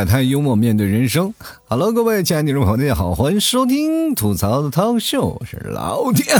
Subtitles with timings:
[0.00, 1.34] 摆摊，幽默面对人生。
[1.68, 6.34] Hello，各位亲爱的听众朋友，大家好，欢迎收听吐槽的涛秀，我是老铁。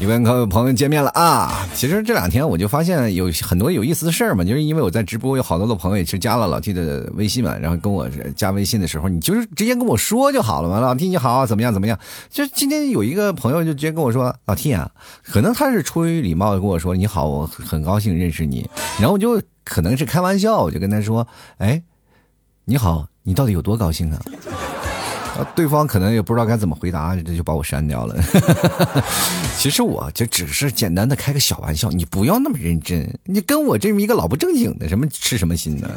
[0.00, 1.66] 又跟各位朋友见面了啊！
[1.74, 10.78] 其实这两天我就发现有很多有意思的事儿嘛，就是因为我在直播，有好多的朋友也是加了老 T 的微信嘛，然后跟我加微信的时候，你就是直接跟我说就好了嘛。
[10.78, 11.98] 老 T 你好，怎么样怎么样？
[12.30, 14.88] 就今天有一个朋友就直接跟我说，老 T 啊，
[15.24, 18.70] 可能他是出于礼貌的跟我说你好，我很高兴认识你，
[19.00, 21.82] 然后我就可能是开玩笑，我就跟他说，哎，
[22.64, 24.22] 你好，你到底有多高兴啊？
[25.54, 28.14] 对方可能也不知道该怎么回答，这就把我删掉了。
[29.56, 33.08] 其实我就只是简单的开个小玩笑，你不要那么认真。
[33.24, 35.88] 你跟我这么一个老不正经的，什么吃什么心呢？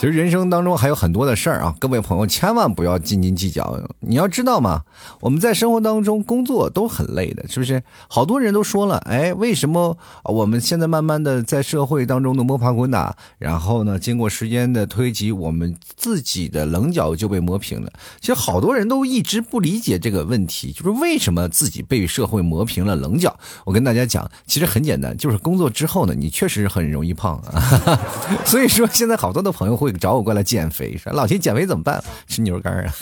[0.00, 3.78] 其实人生当中还有很多的事儿啊，各位朋友千万不要斤斤计较。
[4.00, 4.80] 你要知道嘛，
[5.20, 7.82] 我们在生活当中工作都很累的，是不是？
[8.08, 17.92] 好多人都说了，哎，为什么我们现在慢慢的在社会当中的摸爬滚打，然后呢，经过时间的推挤，我们自己的棱角就被磨平了？
[18.22, 23.38] 其实好多人都一直不理解这个问题，就是为什么自己被社会磨平了棱角？
[23.66, 28.00] 我跟大家讲，其实很简单，就是工作之后呢，你确实很容易胖啊。
[28.46, 29.89] 所以说，现在好多的朋友会。
[29.98, 32.02] 找我过来减肥，说老秦减肥怎么办？
[32.26, 32.94] 吃牛肉干啊，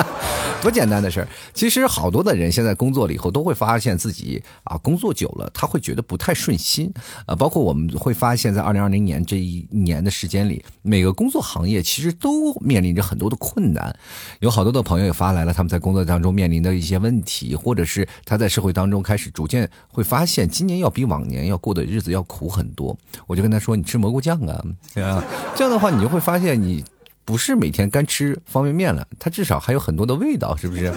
[0.62, 1.28] 多简单的事儿。
[1.52, 6.92] 其实好多的人现在工作了以后，都会发现自己啊，工作久了，他会觉得不太顺心
[7.26, 7.36] 啊。
[7.36, 13.94] 包括我们会发现，在二零二零年这一年的时间里，每个工作行业其实都面临着很多的困难。
[14.40, 22.96] 有好多的朋友也发来了他们在工作当中面临的一些问题，或者是他在社会当中开始逐渐会发现，今年要比往年要过的日子要苦很多。
[23.26, 24.64] 我就跟他说：“你吃蘑菇酱啊，
[25.02, 25.24] 啊，
[25.54, 26.84] 这样的话你就会发。”发现你
[27.24, 30.94] 不是每天干吃方便面了，它至少还有很多的味道，是不是？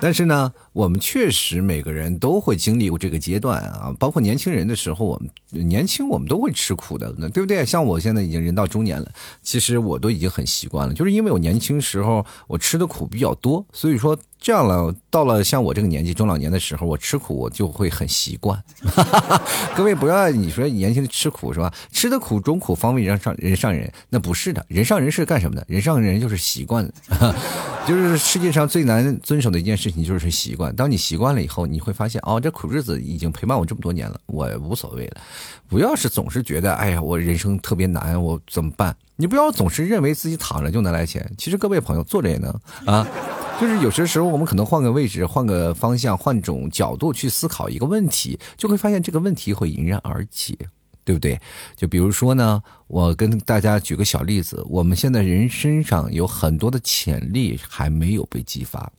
[0.00, 5.30] 但是呢，我们确实每个人都会经历过这个阶段啊，包括年轻人的时候，我们
[5.68, 7.64] 年轻我们都会吃苦的，对不对？
[7.64, 9.08] 像我现在已经人到中年了，
[9.42, 14.18] 其实我都已经很习惯了，就是因为我年轻时候我吃的苦比较多，所以说。
[14.40, 18.58] 这样了，到了像我这个年纪中老年的时候，我吃苦我就会很习惯。
[19.76, 21.72] 各位不要你说年轻的吃苦是吧？
[21.92, 25.64] 吃的苦中苦方为人上人上人，那不是的，人上人是干什么的？
[25.68, 26.90] 人上人就是习惯，
[27.86, 30.74] 就是世界上最难遵守的一件事情就是习惯。
[30.74, 35.20] 当你习惯了以后，你会发现哦，这苦日子已经陪伴我这么多年了，我无所谓了。
[35.70, 38.94] 不要是总是觉得哎呀，我人生特别难，我怎么办？
[39.14, 42.52] 你不要总是认为自己躺着就能来钱，其实各位朋友坐着也能
[42.84, 43.06] 啊。
[43.60, 50.56] 就是有些时候，我们可能换个位置、换个方向、换种角度去思考一个问题，就会发现这个问题会迎刃而解，
[51.04, 51.38] 对不对？
[51.76, 58.90] 就比如说呢，我跟大家举个小例子，我们现在人身上有很多的潜力还没有被激发。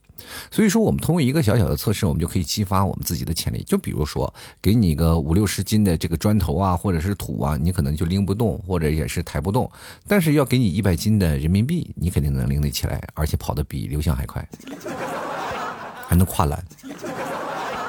[0.50, 3.62] 所以说，我们通过一个小小的测试，我们就可以激发我们自己的潜力。
[3.66, 9.70] 就比如说，给你个五六十斤的这个砖头啊，或者是土啊，你可能就拎不动，或者也是抬不动。
[10.06, 14.46] 但是要给你一百斤的人民币，你肯定能拎得起来，而且跑得比刘翔还快，
[16.06, 16.64] 还能跨栏。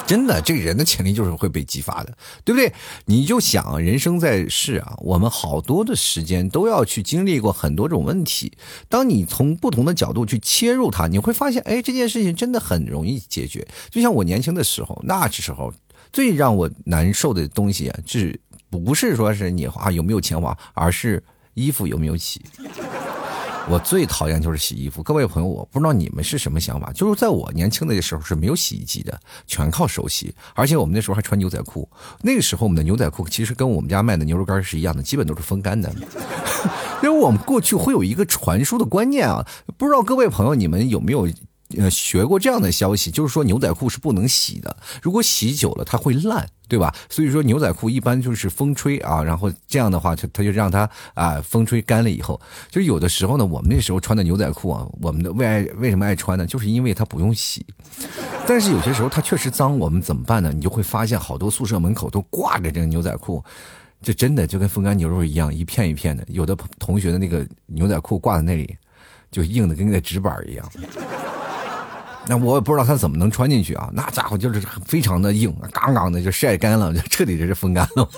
[0.06, 2.72] 真的，这个人的潜力就是会被激发的，对不对？
[3.06, 8.52] 你就想，人生在世啊，我们好多的时间都要去经历过很多种问题。
[8.90, 13.66] 当你从不同的角度去切入它，你会发现，哎，这件事情真的很容易解决。
[13.90, 15.74] 就像我年轻的时候，那时候
[16.12, 18.40] 最让我难受的东西啊，是
[18.70, 22.42] 不是说是你花有没有钱花，而是衣服有没有洗。
[23.70, 26.92] 我最讨厌就是洗衣服，各位朋友，我不知道你们是什么想法。
[26.92, 31.90] 就是在我年轻的时候是没有洗衣机的，全靠手洗，而且我们那时候还穿牛仔裤。
[32.22, 35.90] 那个时候我们的牛仔裤其实跟我们家卖的牛肉干是一样的，基本都是风干的。
[37.02, 39.46] 因为我们过去会有一个传输的观念啊，
[39.78, 41.28] 不知道各位朋友你们有没有？
[41.78, 46.94] 呃，学过这样的消息，就是说牛仔裤是不能洗的，如果洗久了它会烂，对吧？
[47.10, 56.46] 所以说牛仔裤一般就是风吹啊，然后这样的话，它它就让它啊风吹干了以后，就有的时候呢，我们那时候穿的牛仔裤啊，我们的为爱为什么爱穿呢？
[56.46, 57.66] 就是因为它不用洗，
[58.48, 60.52] 但是有些时候它确实脏，我们怎么办呢？
[60.54, 63.44] 你就会发现好多宿舍门口都挂着这个牛仔裤，
[64.02, 66.24] 这真的就跟风干牛肉一样，一片一片的。
[66.28, 68.78] 有的同学的那个牛仔裤挂在那里，
[69.32, 70.72] 就硬的跟那纸板一样。
[72.28, 73.90] 那我也不知道他怎么能穿进去啊！
[73.94, 78.10] 那家伙就是非常的硬，杠杠的就晒干了，就彻底就是风干了。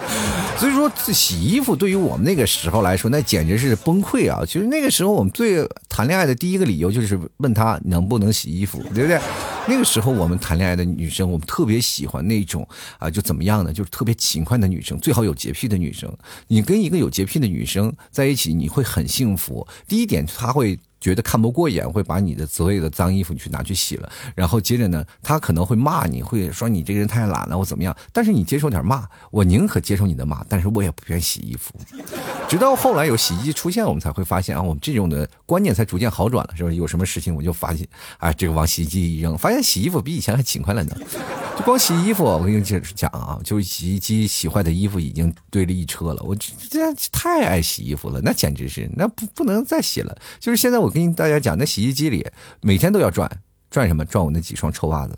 [0.58, 4.44] 所以说，洗衣服对于我们那个时候来说，那简直是崩溃啊！
[4.46, 9.18] 其实那个时候我们最谈恋爱的第一个理由就是问他能不能洗衣服，对不对？
[9.66, 12.68] 那个时候我们谈恋爱的女生，我们特别喜欢那种
[12.98, 13.72] 啊，就怎么样呢？
[13.72, 16.12] 就是特别勤快的女生，最好有洁癖的女生。
[16.48, 19.66] 你跟一个有洁癖的女生在一起，你会很幸福。
[19.88, 20.78] 第一点，她会。
[21.04, 27.94] 觉得看不过眼，会把你的所有的脏衣服你去拿去洗了，然后接着呢，他可能会骂你，会说你这个人太懒了，或怎么样。
[28.10, 31.74] 但是你接受点骂，我宁可接受你的骂，但是我也不愿洗衣服。
[32.48, 36.72] 直到后来有洗衣机出现，我们才会发现啊，我们这种的观念才逐渐好转了，是吧？
[36.72, 37.86] 有什么事情我就发现，
[38.16, 40.96] 啊，这个往洗衣机一扔，发现洗衣服比以前还勤快了呢。
[41.54, 42.80] 就光洗衣服，我跟你讲
[43.12, 46.22] 啊，就洗衣机洗坏的衣服已经堆了一车了。
[46.22, 46.80] 我这
[47.12, 50.16] 太爱洗衣服了，那简直是那不不能再洗了。
[50.40, 50.93] 就是现在我。
[50.94, 52.24] 跟大家讲，那洗衣机里
[52.62, 53.28] 每天都要转
[53.68, 54.04] 转什么？
[54.04, 55.14] 转我那几双臭袜子。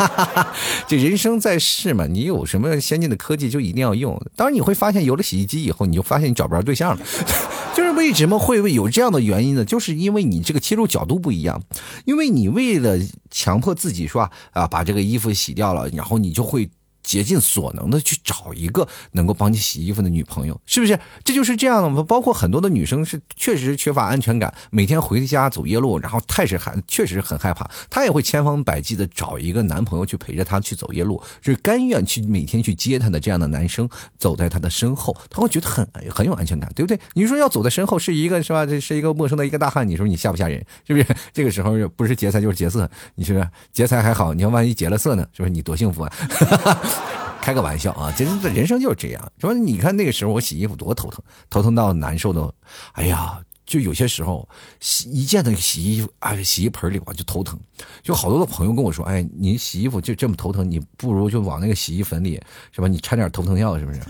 [0.88, 4.18] 这人生在世嘛，你有什么先进的科技就一定要用。
[4.34, 7.04] 当然你会发现，有了洗衣机以后，你就发现你找不着对象了。
[7.76, 9.64] 就是为什么会有这样的原因呢？
[9.64, 11.62] 就是因为你这个切入角度不一样，
[12.06, 12.98] 因为你为了
[13.30, 16.70] 强迫自己说啊，把这个衣服洗掉了，然后你就会。
[17.04, 20.98] 竭尽所能的去找一个能够帮你洗衣服的女朋友，是不是？
[21.22, 22.02] 这就是这样的吗？
[22.02, 27.70] 包括很多的女生是确实缺乏安全感，每天回家走夜路，然后太是害，确实很害怕。
[27.88, 36.98] 她也会千方百计的找一个男朋友去陪着她去走夜路，是甘愿去每天去接她的这样的男生走在她的身后，她会觉得很很有安全感，对不对？
[37.12, 38.64] 你说要走在身后是一个是吧？
[38.64, 40.64] 这是一个陌生的一个大汉，你说你吓不吓人？
[40.86, 41.06] 是不是？
[41.34, 45.26] 这个时候不是劫财就是劫色，你说劫财还好，你要万一劫了色呢？
[45.32, 45.50] 是不是？
[45.50, 46.12] 你多幸福啊！
[47.40, 49.32] 开个玩笑啊，真的人生就是这样。
[49.38, 52.54] 说你看那个时候我洗衣服多头疼，头疼到难受的，
[52.92, 54.48] 哎呀，就有些时候
[54.80, 57.58] 洗一见那洗衣服啊，洗衣盆里我就头疼。
[58.02, 62.40] 就好多的朋友跟我说，哎，你洗衣服就这么头疼，你不如就往那个洗衣粉里
[62.72, 62.88] 是吧？
[62.88, 64.00] 你掺点头疼药是不是？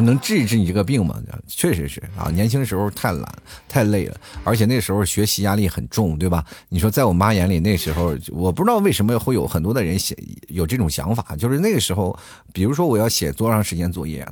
[0.00, 1.16] 能治一治你这个病吗？
[1.46, 3.28] 确实是啊，年轻时候太懒
[3.68, 6.44] 太累了，而且那时候学习压力很重，对吧？
[6.68, 10.16] 你说在我妈眼里，那时候我不知道为什么会有很多的人写
[10.48, 12.16] 有这种想法，就是那个时候，
[12.52, 14.26] 比如说我要写多长时间作业，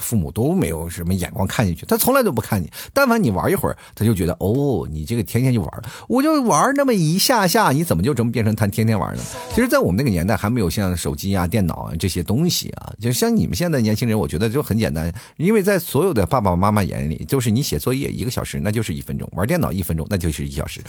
[0.00, 2.70] 父母都没有什么眼光看进去，他从来都不看你。
[2.92, 9.22] 但凡你玩一会儿，他就觉得哦，你这个天天就玩，我就玩那么一下下，你怎么就这么变成他天天玩呢？
[9.54, 15.05] 其实，在我们那个年代，还没有像手机啊、电脑啊这些东西啊，就像你们现在年轻人，我觉得就很简单。
[15.36, 20.80] 因为在所有的爸爸妈妈眼里，就是你写作业一个小时，那就是一分钟；玩电脑一分钟，那就是一小时。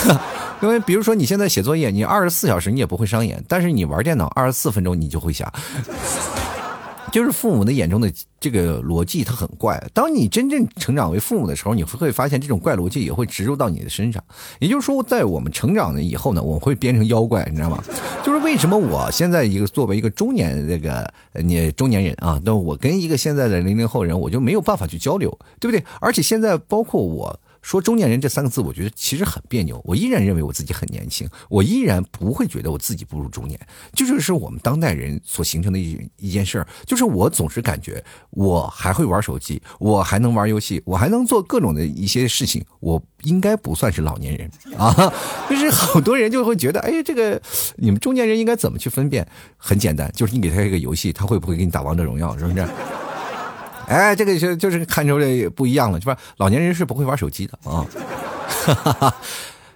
[0.62, 5.50] 因为比如说你现在写作业，你二十四小时你也不会伤眼，但是你玩电脑二十四分钟你就会瞎。
[7.10, 9.82] 就是父母的眼中的这个逻辑，它很怪。
[9.92, 14.22] 当你真正成长为父母的时候，你会发现这种怪逻辑也会植入到你的身上。
[14.58, 17.82] 也就是说，在我们成长了以后呢，我们会变成妖怪，你知道吗？
[18.24, 25.84] 就是为什么我现在一个作为一个中年这个你中年人啊，那我跟一个现在的零零后人，我就没有办法去交流，对不对？
[26.00, 27.40] 而且现在包括我。
[27.62, 29.80] 说中年人这三个字，我觉得其实很别扭。
[29.84, 33.58] 我依然认为我自己很年轻，我依然不会觉得我自己步入中年。
[33.92, 45.12] 这就是我们当代人所形成的一一件事儿，就是我总是感觉我还会玩手机，我还能玩游戏，我还能做各种的一些事情，我应该不算是老年人啊。
[45.48, 47.40] 就是好多人就会觉得，哎，这个
[47.76, 49.26] 你们中年人应该怎么去分辨？
[49.56, 52.36] 很简单，就是你给他一个游戏，他会不会给你打王者荣耀？
[52.38, 52.66] 是不是？
[53.90, 55.26] 哎，这个就就是看出来
[55.56, 56.16] 不一样了，是吧？
[56.36, 57.84] 老年人是不会玩手机的啊。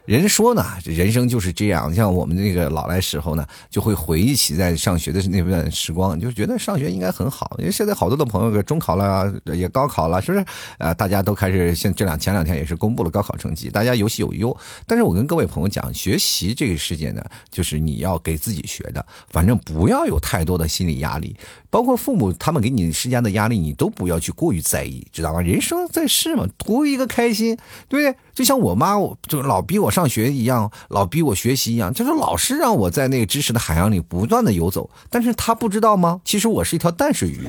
[0.06, 1.92] 人说呢，人生就是这样。
[1.94, 7.56] 像我们那个老来时候呢，就会回忆起在上学的那段时光，就觉得上学应该很好。
[7.58, 10.44] 因为现在好多的朋友中考了，也高考了，是不是？
[10.76, 14.54] 啊，大家都开始像这两前两天也是公布了高考成绩，大家有喜有忧。
[14.86, 21.34] 但是我跟各位朋友讲，学习这个事件呢，就是你要给自己学的，反正不要有太多的心理压力。
[21.70, 25.40] 包括父母他们给你施加的压力，你都不要去过于在意，知道吗？
[25.40, 27.56] 人生在世嘛，图一个开心，
[27.88, 28.16] 对不对？
[28.34, 34.90] 就像我妈，我就老逼我上学一样，老逼我学习一样，就是老是让我在那个知识的海洋里不断的游走。
[35.08, 36.20] 但是她不知道吗？
[36.24, 37.48] 其实我是一条淡水鱼，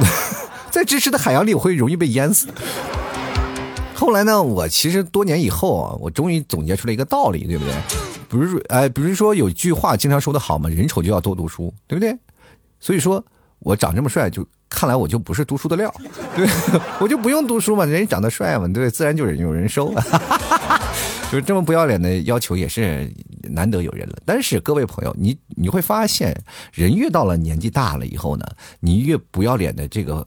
[0.70, 2.48] 在知识的海洋里我会容易被淹死。
[3.94, 7.74] 后来呢，我其实多年以后啊，我终于总结出了一个道理，对不对？
[8.28, 12.16] 不是说，哎，比如说有句话经常说的好嘛，人丑就要多读书，对不对？
[12.80, 13.24] 所以说。
[13.66, 15.92] 我长这么帅，就看来我就不是读书的料，
[16.36, 16.46] 对，
[17.02, 19.92] 我就不用读书嘛，人长得帅嘛，对，自然就有人收，
[21.32, 24.16] 就这么不要脸的要求也是难得有人了。
[24.24, 26.32] 但是各位朋友，你你会发现，
[26.72, 28.46] 人越到了年纪大了以后呢，
[28.78, 30.24] 你越不要脸的这个。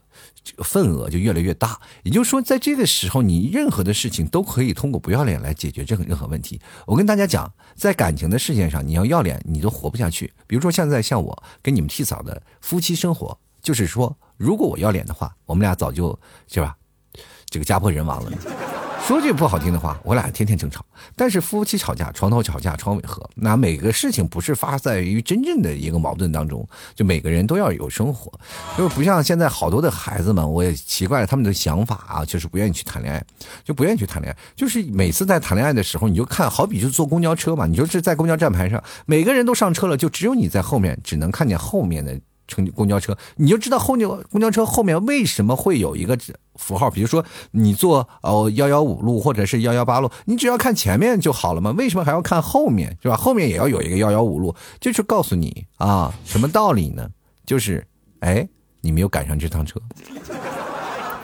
[0.57, 6.59] 份额就越来越大，也就是说，在这个时候，你任何的事情都可以通过不要脸来解决任何任何问题。
[6.85, 10.33] 我跟大家讲，在感情的事件上，你要要脸，你都活不下去。
[10.47, 16.75] 比如说，现在像我跟你们替嫂的夫妻生活，就是说，如果我要脸的话，我们俩早就是吧，
[17.49, 18.31] 这个家破人亡了。
[19.09, 20.85] 说句不好听的话，我俩天天争吵。
[21.15, 23.27] 但是夫妻吵架，床头吵架床尾和。
[23.33, 26.63] 那每个事情不是发在于真正的一个矛盾当中，
[26.93, 28.31] 就每个人都要有生活，
[28.77, 33.25] 就不像现在好多的孩子们，我也奇怪他们的想法啊，就是不愿意去谈恋爱，
[33.63, 34.37] 就不愿意去谈恋爱。
[34.55, 42.15] 就是每次在谈恋爱的时候，你就看好比就坐公交车嘛，你就是在公交站牌上，每个人都上车了，就只有你在后面，只能看见后面的。
[42.49, 46.17] 乘公交车，你就知道后牛公交车后面为什么会有一个
[46.55, 46.89] 符号？
[46.89, 51.71] 比如说你坐哦幺幺五路或者是幺幺八路，你只要看前面就好了嘛？
[51.77, 52.97] 为什么还要看后面？
[53.01, 53.15] 是吧？
[53.15, 57.07] 后面也要有一个幺幺五路，就是告诉你啊，什么道理呢？
[57.45, 57.85] 就是
[58.19, 58.45] 哎，
[58.81, 59.79] 你没有赶上这趟车。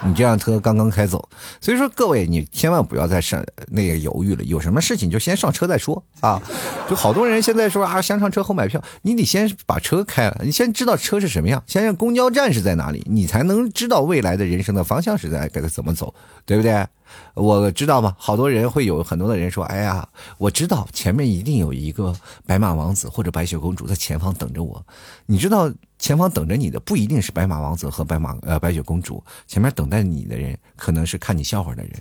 [0.05, 1.27] 你这辆车刚刚开走，
[1.59, 4.43] 所以说各位，你千万不要再上那个犹豫了。
[4.43, 6.41] 有什么事情就先上车再说啊！
[6.87, 16.13] 就好多人现在说啊，先上车后买票，你得先把车开了，你先知道车是什么样，先让公交站是在哪里，你才能知道未来的人生的方向是在该怎么走，
[16.45, 16.85] 对不对？
[17.33, 18.15] 我知道吗？
[18.17, 20.07] 好多人会有很多的人说：“哎呀，
[20.37, 22.13] 我知道前面一定有一个
[22.45, 24.83] 白马王子或者白雪公主在前方等着我。”
[25.27, 31.91] 你知道前方等着你的不一定是白马王子和白马呃白雪公主，前面等待你的人可能是看你笑话的人。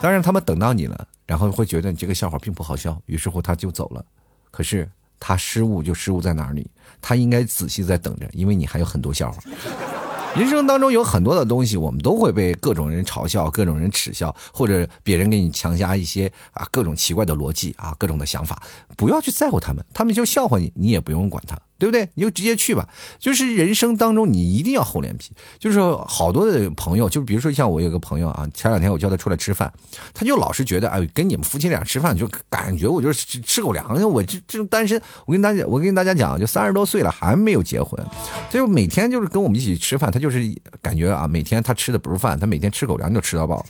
[0.00, 4.04] 当然，他们等到你了，然后会觉得你这个笑话并不好笑，于是乎他就走了。
[4.50, 6.68] 可是他失误就失误在哪里？
[7.00, 9.40] 他应该仔细在等着，因为你还有很多笑话。
[10.34, 18.60] 人生当中有很多的东西，我们都会被各种人嘲笑、各种人耻笑，或者别人给你强加一些啊各种奇怪的逻辑啊各种的想法，
[18.96, 21.56] 不要去在乎他们，他们就笑话你，你也不用管他。
[21.82, 22.08] 对不对？
[22.14, 22.88] 你就直接去吧。
[23.18, 25.32] 就是人生当中，你一定要厚脸皮。
[25.58, 29.72] 就是好多的朋友，就比如说像我有个朋友啊，前两天我叫他出来吃饭，
[30.14, 34.00] 他就老是觉得，哎，跟你们夫妻俩吃饭，就感觉我就是吃狗粮。
[34.08, 38.00] 我这这种单身，我跟大家，我跟大家讲，就三十多岁了还没有结婚，
[38.48, 40.40] 就每天就是跟我们一起吃饭，他就是
[40.80, 43.66] 感觉啊，每天他吃的不是饭，他每天吃狗粮就吃到饱。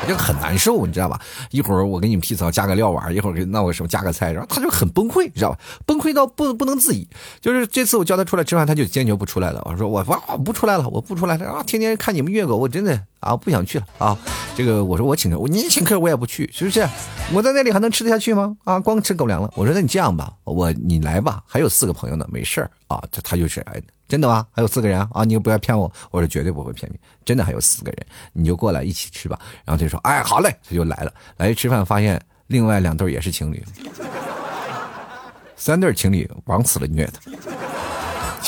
[0.00, 1.20] 他就很难受，你知道吧？
[1.50, 5.58] 一会儿我给你们披萨加个料碗，一会儿给闹个什么加个菜，然后他就很崩溃，你知道吧？
[5.84, 7.06] 崩溃到不不能自已。
[7.40, 9.60] 就是这次我叫他出来吃饭，他就坚决不出来了。
[9.66, 11.62] 我说我我不出来了，我不出来了啊！
[11.62, 14.16] 天天看你们虐狗，我真的啊不想去了啊！
[14.56, 16.88] 这个我说我请客，你请客我也不去，是不是？
[17.32, 18.56] 我在那里还能吃得下去吗？
[18.64, 19.52] 啊，光吃狗粮了。
[19.54, 23.02] 我说那你这样吧，我你来吧，还有四个朋友呢，没事儿啊。
[23.12, 23.80] 他他就是哎。
[24.10, 24.44] 真的吗？
[24.50, 25.22] 还有四个人啊！
[25.24, 29.38] 你不要骗我，我说绝对不会骗你，真的还有四个人，你就过来一起吃吧。
[29.64, 33.64] 然后他就说：“哎，好嘞。”他就来了，来吃饭，发现另外两对也是情侣，
[35.54, 37.30] 三对情侣往死了虐他。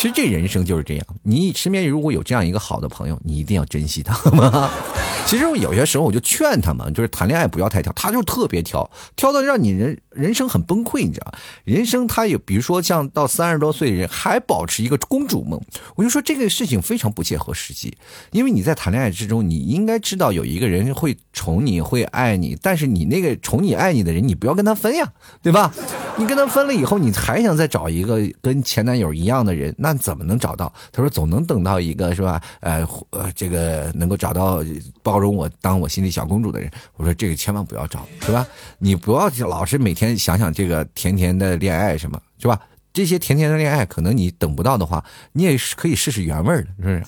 [0.02, 4.18] 其实这人生就是这样，你身边如果有这样一个好的朋友，你一定要珍惜他，
[5.28, 11.32] 其实我有些时候我就劝他们，就是谈恋爱不要太挑，他就特别挑，挑的让你人人生很崩溃，你知道
[11.62, 15.60] 人生他有，比如说像到三十多岁人还保持一个公主梦，
[15.94, 17.96] 我就说这个事情非常不切合实际。
[18.32, 25.72] 因为你在谈恋爱之中，你应该知道有一个人会宠你，会爱你，但是你那个宠你爱你的人，你不要跟他分呀，对吧？
[26.18, 30.72] 你跟他分了以后，你还想再找一个跟前男友一样的人，那怎么能找到？
[30.90, 32.40] 他说总能等到一个是吧？
[32.60, 34.62] 呃呃，这个能够找到。
[35.02, 38.46] 包容我，当我心里小公主的人，我说这个千万不要找，是吧？
[38.78, 42.60] 你不要老是每天想想这个甜甜的恋爱什么，是吧？
[42.92, 47.04] 这些甜甜的恋爱，可能你等不到的话，你也可以试试原味的，是不是？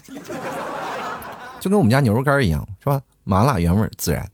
[1.60, 3.00] 就跟我们家牛肉干一样，是吧？
[3.22, 4.28] 麻辣原味自然。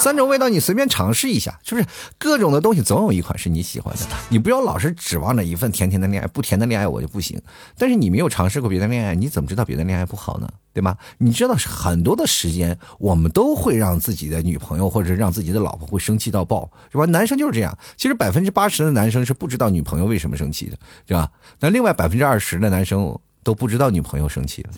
[0.00, 1.86] 三种味道你随便尝试一下，是不是？
[2.16, 4.00] 各种的东西总有一款是你喜欢的。
[4.30, 7.38] 你不要老是指望着一份甜甜的恋爱，不甜的恋爱我就不行。
[7.76, 10.48] 但是你没有尝试过别的恋爱，你怎么知道别的恋爱不好呢？
[10.72, 10.96] 对吗？
[11.18, 17.04] 你知道很多的时间，我们都会让自己的女朋友或者让自己的老婆会生气到爆，是吧？
[17.06, 17.76] 男生就是这样。
[17.96, 21.30] 其实百分之八十的男生是不知道女朋友为什么生气的，是吧？
[21.58, 24.70] 那另外百分之二十的男生都不知道女朋友生气了。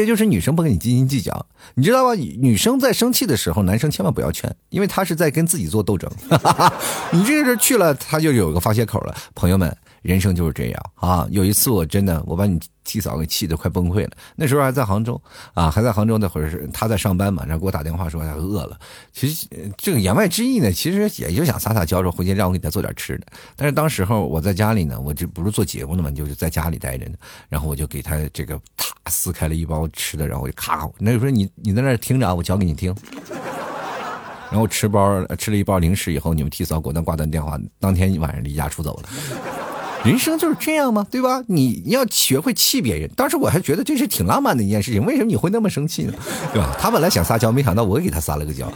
[0.00, 2.14] 这就是女生不跟你斤斤计较，你知道吗？
[2.14, 6.10] 女生在生气的时候，男生千万不要劝，因为他是在跟自己做斗争。
[6.28, 6.74] 哈哈哈
[7.12, 9.14] 你这是去了，他就有个发泄口了。
[9.36, 11.26] 朋友们，人生就是这样啊！
[11.30, 12.60] 有一次我真的，我把你。
[12.86, 15.18] 替嫂给气得快崩溃了，那时候还在杭州
[15.54, 18.78] 啊，还在杭州那会儿是他在上班嘛，然后给我打电话说他饿了。
[19.10, 23.26] 其实这个言外之意呢，其实也就想撒撒娇，说回去让我给他做点吃的。
[23.56, 27.16] 但是当时候我在家里呢，我这不是做节目的嘛，就是在家里待着呢，
[27.48, 32.94] 然后我就给他这个啪撕开了一包吃的，然后我就咔，那时候你你在那听着啊，我讲给你听。
[34.52, 39.08] 然后吃包吃了一包零食以后，你们替嫂果断挂断电话，当天晚上离家出走了。
[40.04, 41.06] 人生就是这样吗？
[41.10, 41.42] 对吧？
[41.48, 43.10] 你要学会气别人。
[43.16, 45.04] 当时我还觉得这是挺浪漫的一件事情。
[45.04, 46.12] 为什么你会那么生气呢？
[46.52, 46.76] 对吧？
[46.78, 48.70] 他本来想撒娇，没想到我给他撒了个娇。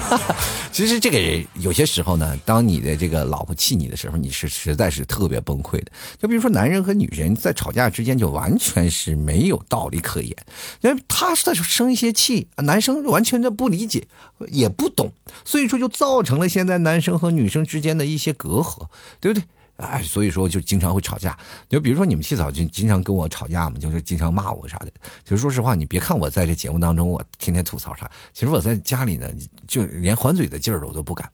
[0.70, 5.86] 其实这个人有些时候呢，当你的这个老婆气你的时候，你是实在是特别崩溃的。
[6.18, 10.34] 就比如说男人和女人在吵架之间，就完全是没有道理可言。
[10.80, 14.06] 因为他是在生一些气，男生完全的不理解，
[14.48, 15.12] 也不懂，
[15.44, 18.86] 所以说就造成了现在男生和女生之间的一些隔阂，
[19.20, 19.44] 对不对？
[19.86, 21.36] 哎，所以说就经常会吵架。
[21.68, 24.86] 就比如说你们七嫂就经常跟我吵架嘛，就是经常骂我啥的。
[25.24, 29.28] 其实说实话，你别看我在这节目当中我天天吐槽啥，其实我在家里呢，
[29.66, 31.30] 就连还嘴的劲儿我都不敢。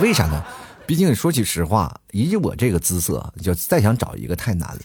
[0.00, 0.42] 为啥呢？
[0.86, 4.80] 毕竟说起实话，以我这个姿色，就再想找一个太难了。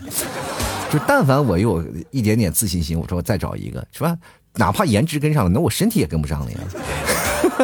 [0.91, 4.17] 就但凡我有一点点自信心，我说我再找一个，是吧？
[4.55, 6.57] 哪怕颜值跟上了，那我身体也跟不上了呀。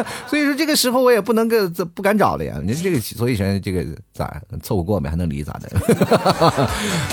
[0.28, 2.60] 所以说这个时候我也不能个不敢找了呀。
[2.62, 5.68] 你这个所以说这个咋凑合过呗，还能离咋的？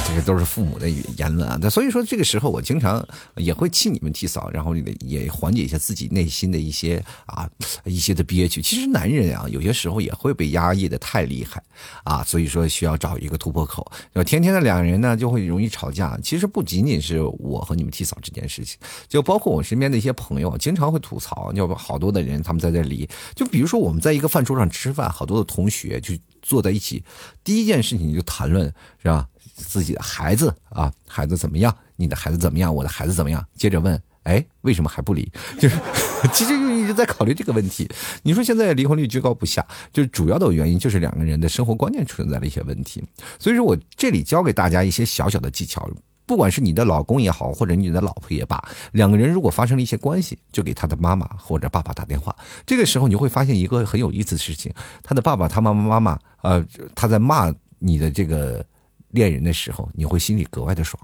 [0.08, 1.58] 这个都是父母的言论啊。
[1.62, 3.06] 那所以说这个时候我经常
[3.38, 7.50] 也会替你们替嫂，然后也缓解一下自己内心的一些啊
[7.86, 8.62] 一些的憋屈。
[8.62, 11.64] 其实男人啊，有些时候也会被压抑的太厉害
[12.04, 13.90] 啊，所以说需要找一个突破口。
[14.26, 16.20] 天天的两人呢，就会容易吵架。
[16.22, 22.73] 其实不仅仅是我和你们替嫂这件事情，就包括我身边的一些朋友，经常会吐槽，就好多的人他们在。
[22.74, 27.04] 在离，就比如说我们在一个饭桌上吃饭，好多的同学就坐在一起，
[27.44, 28.66] 第一件事情就谈论
[29.02, 29.28] 是吧？
[29.56, 31.74] 自己的孩子啊，孩子怎么样？
[31.96, 32.74] 你的孩子怎么样？
[32.74, 33.46] 我的孩子怎么样？
[33.56, 35.32] 接着问，哎，为什么还不离？
[35.60, 35.78] 就是
[36.34, 37.88] 其实就一直在考虑这个问题。
[38.24, 43.04] 你说现在离婚率居高不下，就是主要的原因就是两个人的生活观念存在了一些问题。
[43.38, 45.88] 所以说我这里教给大家一些小小的技巧。
[46.26, 48.64] 不管是你的老公也好，或者你的老婆也罢，
[48.94, 52.36] 两个人如果发生了一些关系，就给他的妈妈或者爸爸打电话。
[52.66, 56.66] 这个时候你会发现一个很有意思的事情：他的爸爸、他妈妈、妈妈，呃，
[56.96, 58.66] 他在骂你的这个
[59.10, 61.02] 恋人的时候，你会心里格外的爽。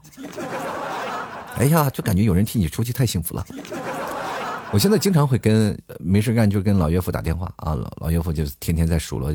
[1.55, 3.45] 哎呀，就感觉有人替你出气，太幸福了。
[4.71, 9.33] 我现在经常会跟没事干就跟老岳父打电话啊，老岳父就天天在数落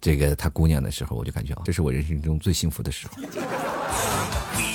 [0.00, 3.22] 这个他姑娘的时候，我就感觉啊这是我人生中最幸福的时候。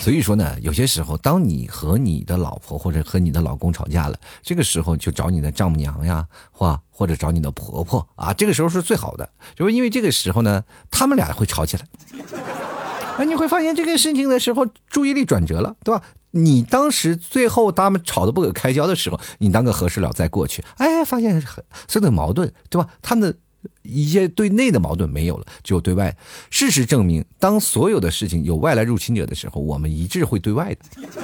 [0.02, 11.86] 所以说呢，有些时候，当你和你的老婆或者和你的老公吵架了，这个时候就找你的丈母娘呀，或或者找你的婆婆啊，这个时候是最好的，就是因为这个时候呢，他们俩会吵起来。
[13.20, 16.02] 哎，你会发现这个事情的时候，注意力转折了，对吧？
[16.32, 22.90] 你当时最后他们吵得不可开交的时候，你当个和事佬再过去，哎，发现很这的矛盾，对吧？
[23.04, 23.38] 他们的。
[23.84, 26.16] 一些对内的矛盾没有了，只有对外。
[26.50, 30.78] 事实证明，当所有的事情有外来入侵者的时候，我们一致会对外的。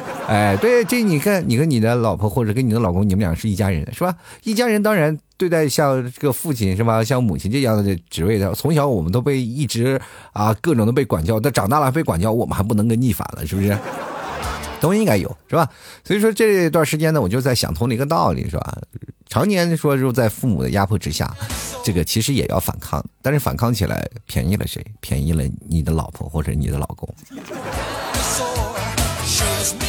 [0.27, 4.15] 哎，对，这你看，你跟你的老婆或者跟你的老公，你们俩是一家人，是吧？
[4.43, 9.99] 一家人当然对待像这个父亲是吧，像母亲这样的职位的，从小我们都被一直
[10.33, 13.77] 啊各种的被管教，但长大了被管教，我们还不能跟逆反了，是不是？
[14.79, 15.67] 都应该有，是吧？
[16.03, 18.77] 所以说这段时间呢，我就在想通了一个道理，是吧？
[19.29, 21.31] 常年说就在父母的压迫之下，
[21.83, 24.85] 这个其实也要反抗，但是反抗起来便宜了谁？
[24.99, 27.13] 便宜了你的老婆或者你的老公。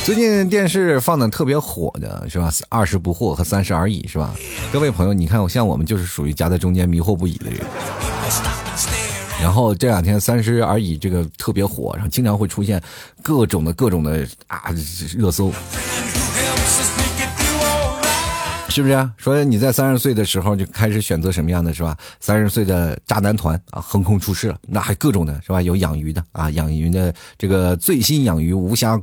[0.05, 2.53] 最近电视放的特别火的是吧？
[2.68, 4.35] 二十不惑和三十而已是吧？
[4.72, 7.61] 各位朋友，你看，像我们就是属于夹在中间迷惑不已的人。
[9.40, 12.83] 然后这两天三十而已这个特别火，然后经常会出现
[13.22, 14.74] 各种的各种的啊
[15.16, 15.53] 热搜。
[18.79, 21.99] 是不是啊说你在三十岁的时候就开始选择什么样的是吧？
[22.21, 25.61] 三十岁的渣男团啊，横空出世了，那还各种的是吧？
[25.61, 29.03] 有养鱼的啊，养鱼的这个最新养鱼无暇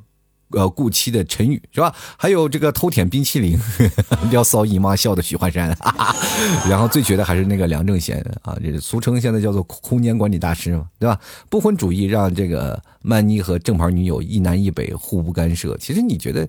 [0.52, 1.94] 呃顾妻的陈宇是吧？
[2.18, 3.60] 还有这个偷舔冰淇淋
[4.32, 5.78] 撩骚姨妈笑的许幻山，
[6.70, 11.20] 然后最绝的还是那个梁正贤啊，这俗称现在叫做空间管理大师嘛，对吧？
[11.50, 15.76] 不婚主义让这个曼妮和正牌女友一南一北互不干涉。
[15.80, 16.48] 其实你觉得？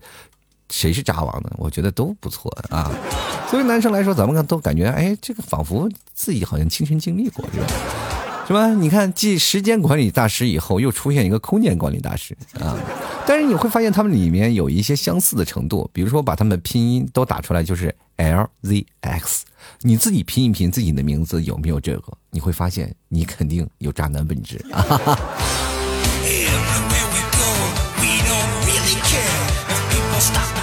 [0.70, 1.50] 谁是渣王呢？
[1.56, 2.90] 我觉得都不错啊。
[3.50, 7.66] 作为男生来说，咱们都感觉，哎，这个仿佛自己好像亲身经历过，是吧？
[8.46, 8.68] 是吧？
[8.74, 12.78] 你看，继时间管理大师以后，又出现一个空间管理大师啊。
[13.26, 19.44] 但是你会发现，他们里面有一些相似的程度，比如说把他们拼音都打出来，就是 L Z X。
[19.80, 22.12] 你自己拼一拼自己的名字有没有这个？
[22.30, 24.84] 你会发现，你肯定有渣男本质啊。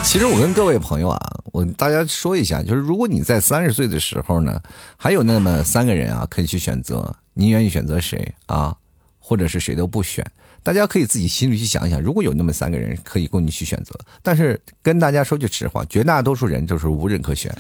[0.04, 4.62] 其实我跟各位朋友啊，我大家说一下，就是如果你在三十岁的时候呢，
[4.96, 8.76] 还有那么三个人啊，可以去选择，你愿意选择谁啊？
[9.18, 10.24] 或者是谁都不选？
[10.62, 17.52] 大家可以自己心里去想一想，如果有那么三个人可以供你去选择，但是跟大家说句实话，绝大多数人就是无人可选，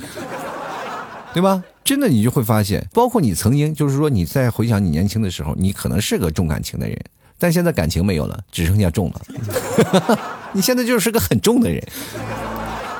[1.33, 1.63] 对吧？
[1.83, 6.99] 真的，你就会发现，包括你曾经，就是说你在回想你年轻的时候，你可能是个重感情的人。
[7.43, 9.21] 但现在感情没有了，只剩下重了。
[10.55, 11.85] 你现在就是个很重的人。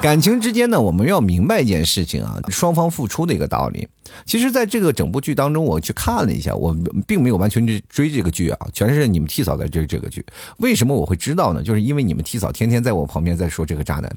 [0.01, 3.87] 感情之间呢，我们要明白一件事情啊，双方付出的一个道理。
[4.25, 6.75] 其实，在这个整部剧当中，我去看了一下，我
[7.07, 10.25] 并没有完全追追这个剧啊，全是你们替嫂在追这个剧。
[10.57, 11.63] 为什么我会知道呢？
[11.63, 14.13] 就是因为你们替嫂天天在我旁边在说这个渣男。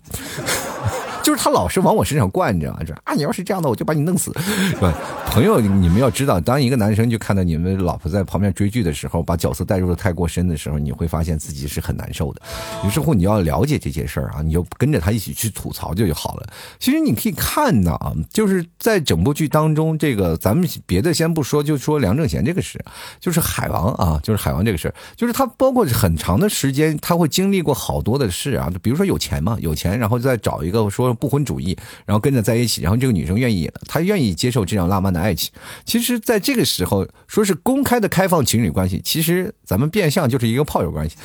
[1.27, 2.79] 就是他老是往我身上灌，你知道吗？
[2.87, 4.33] 说啊，你要是这样的，我就把你弄死，
[4.71, 4.95] 是吧？
[5.27, 12.41] 朋友，你们要知道，当一个男生就看到你们老婆在旁边追剧的时候，把角色带入的太过深的时候，你会发现自己是很难受的。
[12.87, 16.47] 于是乎你要了解这件事儿啊，你就跟着他一起去吐槽就就好了。
[16.79, 22.81] 其实你可以看到啊，就是在整部剧当中，这个咱们别的先不说，就说梁正贤这个事，
[23.19, 31.16] 就是海王啊，就是海王这个事就是他包括很长的时间，他会经历过好多的事啊，比如说有钱嘛，有钱，然后再找一个说。
[31.17, 35.51] 不婚主义，然后跟着在一起，然后这个女生愿意，她愿意接受这样浪漫的爱情。
[35.85, 41.17] 其实，在这个时候，说是公开的开放情侣关系，其实咱们变相就是一个炮友关系，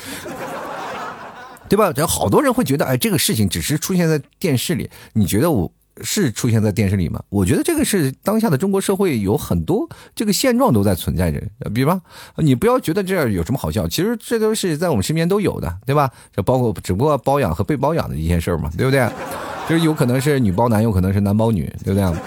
[1.68, 1.92] 对吧？
[1.96, 4.90] 有好多人会觉得，哎，这个事情只是出现在电视里。
[5.12, 7.22] 你觉得我是出现在电视里吗？
[7.28, 11.40] 我觉得这个是当下的中国社会有很多这个现状都在存在着。
[11.74, 12.00] 比方，
[12.36, 16.10] 你不要觉得这样有什么好笑，其实这都是在我们身边都有的，对吧？
[16.34, 19.06] 这包括只不过包养和被包养的一件事嘛，对不对？
[19.68, 22.20] 就是有可能是女包男，有可能是男包女，对不对？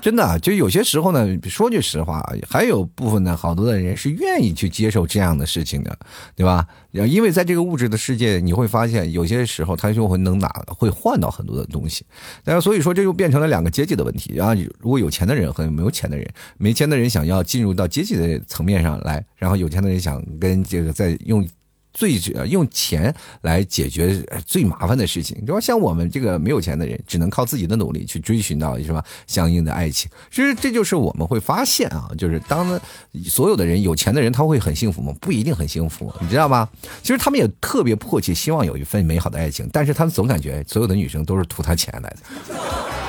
[0.00, 2.20] 真的，就有些时候呢，说句实话，
[2.50, 5.96] 还有部分呢，好多的人是愿意去接受这样的事情的，
[6.34, 6.66] 对吧？
[6.90, 12.04] 因为在这个物质的世界，你会发现有些时候他就会能拿，会换到很多的东西。
[12.42, 14.52] 但是所以说，这就变成了两个阶级的问题啊。
[14.80, 21.46] 如果有钱的人和没有钱的人，没钱的人想要进入到阶级的层面上来，然后有钱的人想跟这个在用。
[21.92, 22.14] 最
[22.48, 25.60] 用钱来解决最麻烦的事情，对吧？
[25.60, 30.10] 像我们这个没有钱的人，只能靠自己的努力去追寻到什么相应的爱情。
[30.30, 32.80] 其实这就是我们会发现啊，就是当
[33.24, 35.14] 所有的人有钱的人，他会很幸福吗？
[35.20, 36.68] 不一定很幸福，你知道吗？
[37.02, 43.01] 其实他们也特别迫切希望有一份美好的爱情，但是他们总感觉所有的女生都是图他钱来的。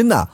[0.00, 0.26] 真的，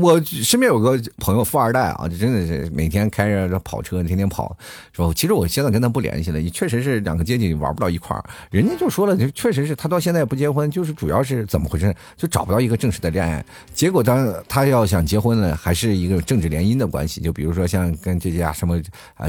[0.00, 4.56] 我身边有个朋友富二代啊，就真的是每天开着跑车，天天跑，
[4.92, 5.12] 说？
[5.12, 8.24] 其实我现在跟他不联系了，也确实是两个阶级玩不到一块儿。
[8.52, 11.92] 人家就说了，确实是他到现在不结婚，就是主要是怎么回事？
[12.16, 13.44] 就找不到一个正式的恋爱。
[13.74, 17.20] 结果当他要想结婚了，还是一个政治联姻的关系。
[17.20, 18.80] 就比如说像跟这家什么
[19.14, 19.26] 啊，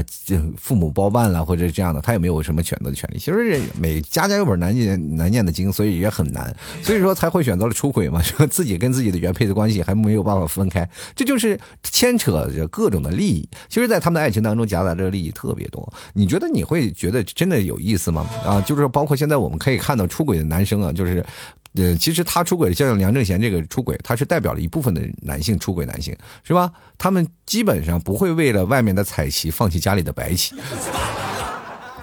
[0.56, 3.18] 父母包办了或者这样的，他也没有什么选择的权利。
[3.18, 9.54] 其实每家家有本难念难念的经，所以也很难，所以说才会选择了出轨嘛，说自己跟自己的原配的。
[9.54, 13.48] 关关系还没有办法分开，这就是牵扯着各种的利益。
[13.70, 15.90] 其实，在他们的爱情当中夹杂着利益特别多。
[16.12, 18.28] 你觉得你会觉得真的有意思吗？
[18.44, 21.24] 啊，就是包括现在我们可以看到出轨的男生啊，就是，
[21.72, 26.70] 呃，其实他出轨，像梁正贤这个出轨，他是代表了一部分的男性出轨男性，是吧？
[26.98, 30.54] 他们基本上不会为了外面的彩旗放弃家里的白旗。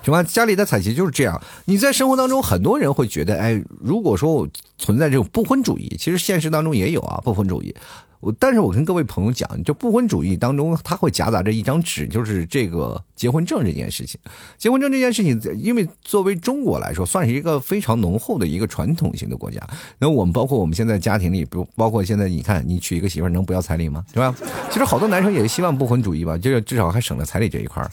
[0.03, 0.23] 什么？
[0.23, 1.41] 家里的彩旗就是这样。
[1.65, 7.73] 你在生活当中，很多人会觉得，哎，如果说我存在这种不婚主义，其实现实当中也有啊，不婚主义。
[8.19, 14.19] 我，但是我跟各位朋友讲，就不婚主义当中，它会夹杂着一张纸，就是这个结婚证这件事情。
[14.59, 19.59] 结婚证这件事情，因为作为中国来说，算是一个非常浓厚的一个传统型的国家。
[19.97, 24.03] 那我们包括我们现在家庭里，不包括现在，你看，你娶一个媳妇能不要彩礼吗？
[24.13, 24.35] 对吧？
[24.69, 27.89] 其实好多男生也希望不婚主义吧，就是至少还省了彩礼这一块儿。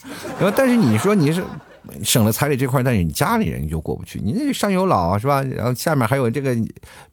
[0.55, 1.43] 但是你说你是。
[2.03, 4.19] 省了彩礼这块，但是你家里人就过不去。
[4.23, 5.41] 你那上有老，是吧？
[5.43, 6.55] 然后下面还有这个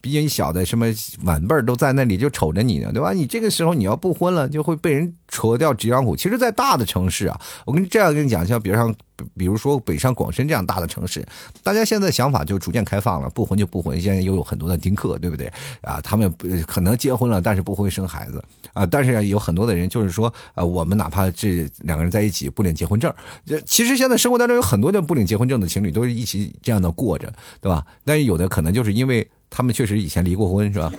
[0.00, 0.86] 比你小的什么
[1.24, 3.12] 晚辈都在那里就瞅着你呢，对吧？
[3.12, 6.14] 你这个时候你要不婚了，就会被人戳掉脊梁骨。
[6.14, 8.94] 其实，在大的城市啊，我跟你这样跟你讲，像比如像。
[9.36, 11.24] 比如说北上广深这样大的城市，
[11.62, 14.00] 大家现在想法就逐渐开放了，不婚就不婚。
[14.00, 15.50] 现在又有很多的丁克，对不对
[15.80, 16.00] 啊？
[16.02, 16.32] 他们
[16.66, 18.84] 可能结婚了，但是不会生孩子啊。
[18.86, 23.12] 但是有很多的人就是说，啊，我们哪怕这两个人在一起不领结婚证，
[23.44, 27.84] 这其实现在生活当中有很多的不领结婚证的情侣都是一起这样的过着，对吧？
[28.04, 30.92] 但是有的可能就是因为他们确实以前离过婚，是吧？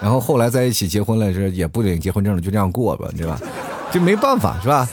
[0.00, 3.40] 然后后来在一起结婚了，是也不领结婚证了，就这样过吧，对吧？
[3.90, 4.88] 就没办法，是吧？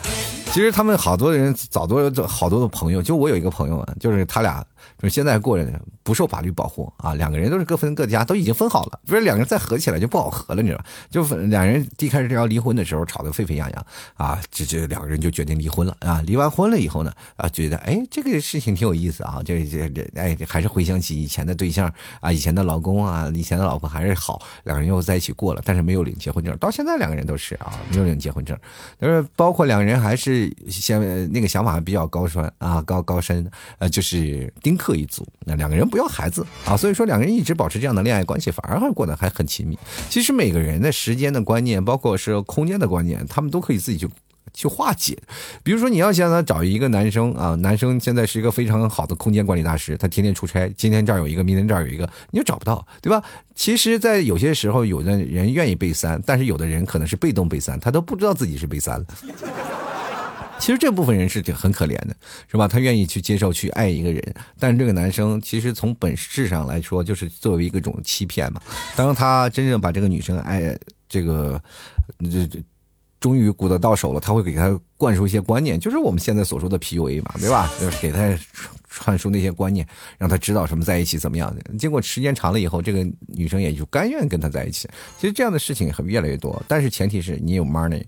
[0.54, 4.64] 其实他们好多人早都有好多的朋友，就我有一个朋友啊，就是他俩。
[5.02, 9.00] 就现在过着呢不受法律保护啊，两个人都是各分各家，都已经分好了。
[9.06, 10.86] 不是两个人再合起来就不好合了，你知道吧？
[11.10, 13.86] 就两人一开始要离婚的时候吵得沸沸扬扬
[14.16, 16.22] 啊，这这两个人就决定离婚了啊。
[16.26, 28.58] 离完婚了以后呢，啊，觉得哎这个事情挺有意思啊，这这这哎还是回想起以前的对象啊，以前的老公啊，以前的老婆还是好，两个人又在一起过了，但是没有领结婚证，到现在两个人都是啊，没有领结婚证。
[29.00, 31.00] 但是包括两个人还是想
[31.32, 39.78] 那个想法比较高深啊，高高深，呃，就是丁克一组，那两个人不要孩子啊，所以说两个人一直保持这样的恋爱关系，反而还过得还很亲密。
[40.10, 44.10] 其实每个人的时间的观念，包括是空间的观念，他们都可以自己去
[44.54, 45.18] 去化解。
[45.64, 53.24] 比如说，你要想他找一个男生啊，男生现在是一个非常好的空间管理大师，他天天出差，今天这儿有一个，明天这儿有一个，你就找不到，对吧？
[53.56, 59.06] 其实，在有些时候，有的人愿意被删，但是有的人可能是被动被删，他都不知道自己是被删了。
[60.62, 62.16] 其实这部分人是挺很可怜的，
[62.48, 62.68] 是吧？
[62.68, 64.24] 他愿意去接受、去爱一个人，
[64.60, 68.62] 但是这个男生其实从本质上来说，就是作为一个种欺骗嘛。
[68.96, 70.78] 当他真正把这个女生爱
[71.10, 71.60] 这个，
[72.20, 72.64] 这这，
[73.20, 77.68] 终于鼓得到手了，他会给他灌输一些观念，就是我们现在所说的 PUA 嘛，对吧？
[77.80, 78.38] 就是给他
[78.88, 79.84] 传输那些观念，
[80.20, 81.62] 让他知道什么在一起怎么样的。
[81.80, 84.88] 经过时间长了以后，这个女生也就甘愿跟他在一起。
[85.18, 88.04] 其实这样的事情很越来越多，但是前提是你有 money。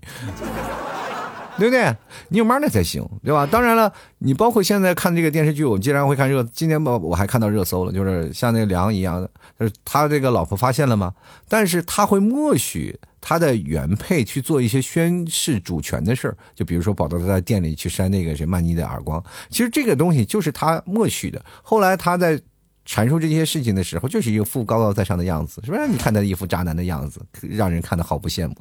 [1.56, 1.94] 对不对？
[2.28, 3.46] 你有 money 才行，对吧？
[3.46, 6.42] 当然了，你包括现在看这个电视剧，我们经常会看热。
[6.52, 11.14] 今天我我还看到热搜了，就是像那个梁一样的，就是他这个老婆发现了吗？
[11.48, 19.22] 但是他会默许他的原配去做一些宣示主权的事儿，就比如说跑到他的店里去扇那个谁曼妮的耳光。
[19.48, 21.42] 其实这个东西就是他默许的。
[21.62, 22.40] 后来他在
[22.86, 25.86] 阐述这些事情的时候，就是一副高高在上的样子，是不是？
[25.86, 28.54] 你看他一副渣男的样子，让人看的好不羡慕。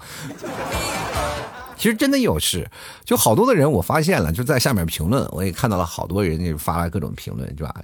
[1.84, 2.66] 其实真的有事，
[3.04, 7.76] 就好多的人我发现了，就在下面评论，我也看到了好多人就发了各种评论，是吧？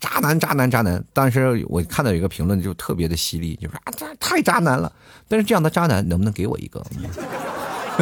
[0.00, 1.00] 渣男，渣男，渣男。
[1.12, 4.92] 当时我看到有一个评论就特别的犀利，就说啊，这太渣男了。
[5.28, 6.84] 但是这样的渣男能不能给我一个？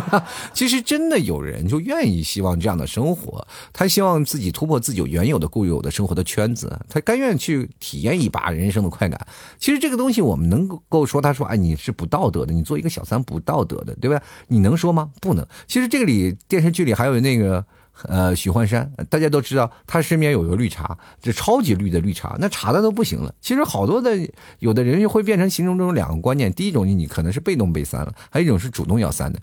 [0.55, 9.27] 其实真的有人就愿意希望这样的生活，他希望自己突破自己原有的固有的生活的圈子，他甘愿去体验一把人生的快感。
[9.59, 14.23] 其实这个东西我们能够说，他说哎你是不道德的，你做一个小三不道德的，对吧？
[14.49, 15.11] 你能说吗？
[15.21, 15.47] 不能。
[15.67, 17.65] 其实这个里电视剧里还有那个。
[18.05, 23.33] 呃，许幻山，大家都知道他身边有个绿茶，这超级绿的绿茶，那茶的都不行了。
[23.41, 24.11] 其实好多的，
[24.59, 29.39] 有的人就会变成心中中两个观念：第一种，你可能是被动被三了；还有一种是主动要三的，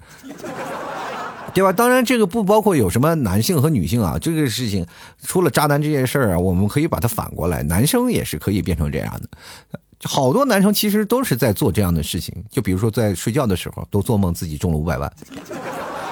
[1.54, 1.72] 对吧？
[1.72, 4.18] 当然，这个不包括有什么男性和女性啊。
[4.20, 4.86] 这个事情
[5.24, 9.80] 除了渣男这件事儿啊，我们可以把它反过来，男生也是可以变成这样的。
[10.04, 15.12] 好多男生其实都是在做这样的事情，就比如说在睡觉的时候，都做梦自己中了五百万。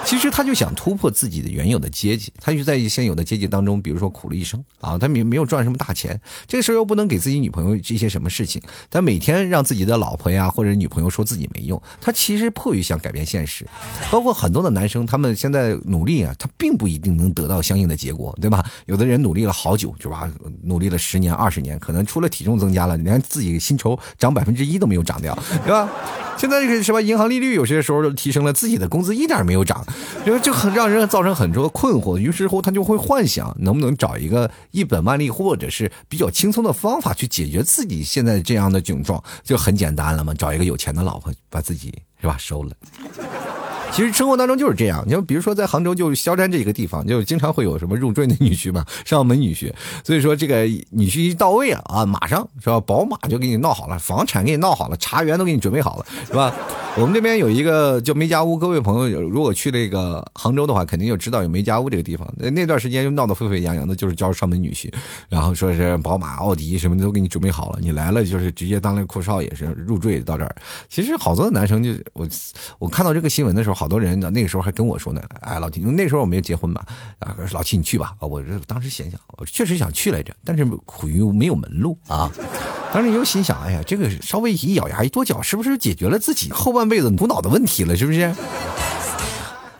[0.08, 13.66] 其实他就想突破自己的原有的阶级，他就在现有的阶级当中，比如说苦了一生啊，他没没有赚什么大钱，这个时候又不能给自己女朋友这些什么事情，他每天让自己的老婆呀或者女朋友说自己没用，他其实迫于想改变现实，
[14.10, 18.64] 包括很多的男生，他们现在努力啊，他并不一定能得到相应的结果，对吧？
[18.86, 20.26] 有的人努力了好久，是吧？
[20.62, 25.86] 努力了十年二十年，可能除了体重增加了，连自己薪酬涨百分之一都没有涨掉，对吧？
[26.38, 29.84] 现在这个什么银行利率有些时候都提升了，自己的工资一点没有涨。
[30.26, 42.72] 因为就很让人造成很多困惑，于是乎他就会幻想能不能找一个一本万利或者是比较轻松的方法去解决自己现在这样的窘状，就很简单了嘛，找一个有钱的老婆把自己是吧收了。
[43.90, 49.72] 其实生活当中就是这样，你就比如说在杭州就萧山这个地方，就经常会有什么入赘的女婿嘛，上门女婿。
[50.04, 56.54] 所以说这个女婿一到位啊啊，马上是吧，宝马就给你闹好了，房产给你闹好了，茶园都给你准备好了，是吧？
[56.96, 62.28] 我们这边有一个叫梅家坞，各位朋友如果去那个杭州的话，肯定就知道有梅家坞这个地方。
[62.36, 64.92] 那那段时间就闹得沸沸扬扬的，就是招上门女婿，
[65.28, 70.54] 然后说是宝马、奥迪什么都给你准备好了，你来了就是直接当那个阔少爷是入赘到这儿。
[70.88, 72.28] 其实好多男生就我
[72.78, 76.84] 我看到这个新闻的时候，好多人呢那个时候还跟我说呢，哎老 T，那时候我没有结婚嘛，
[77.20, 82.28] 啊老秦你去吧，我这当时想想，我确实想去来着，但是苦于没有门路啊。
[82.92, 87.96] 当时又心想，哎呀，这个稍微一咬牙一跺脚，是不是解决了自己后半辈子苦恼的问题了？
[87.96, 88.34] 是不是？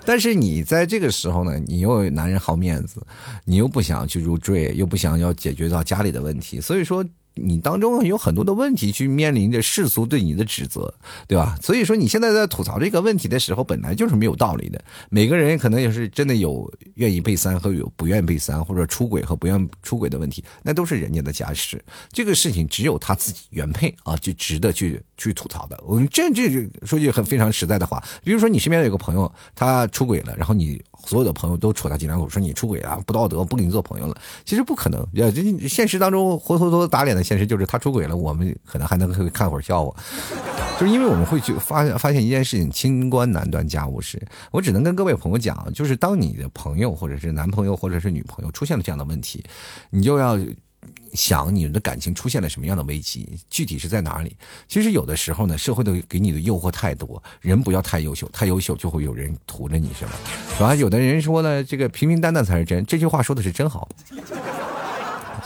[0.04, 3.04] 但是你在这个时候呢，你又男人好面子，
[3.46, 7.04] 你又不想去入赘，又不想要解决到家里的问题，所以说。
[7.42, 10.92] 你当中有很多的问题去面临着世俗对你的指责，
[11.26, 11.56] 对吧？
[11.62, 14.82] 所以说你现在在吐槽这个问题的时候，本来就是没有道理的。
[15.10, 21.82] 每个人可能也是真的有愿意被三和有不愿意被三，或者出轨和不愿出轨的问题，那都是人家的家事。
[22.10, 25.78] 这个事情只有他自己原配啊，就值得去去吐槽的。
[25.86, 30.82] 我们这这说句很非常实在的话，比如说你身边有个朋友他出轨了，然后你。
[31.08, 34.14] 所有的朋友都戳他脊梁骨，说你出轨了，不道德，不跟你做朋友了。
[34.44, 39.96] 其实不可能，这现实当中活脱脱打脸的现实就是他出轨了，我们可能还能看会儿笑话，
[40.78, 44.20] 就是因为我们会去发发现一件事情：清官难断家务事。
[44.50, 49.42] 我只能跟各位朋友讲，就是当你的朋友或者是男朋友或者是女朋友出现了这样的问题，
[49.88, 50.38] 你就要。
[51.14, 53.28] 想你们的感情出现了什么样的危机？
[53.48, 54.36] 具体是在哪里？
[54.68, 60.12] 其实有的时候呢，社会的给你的诱惑太多，人不要太优秀，太优秀就会有人图着你，是吧？
[60.60, 63.88] 然后有的人说呢，这个平平淡淡才是真，这句话说的是真好。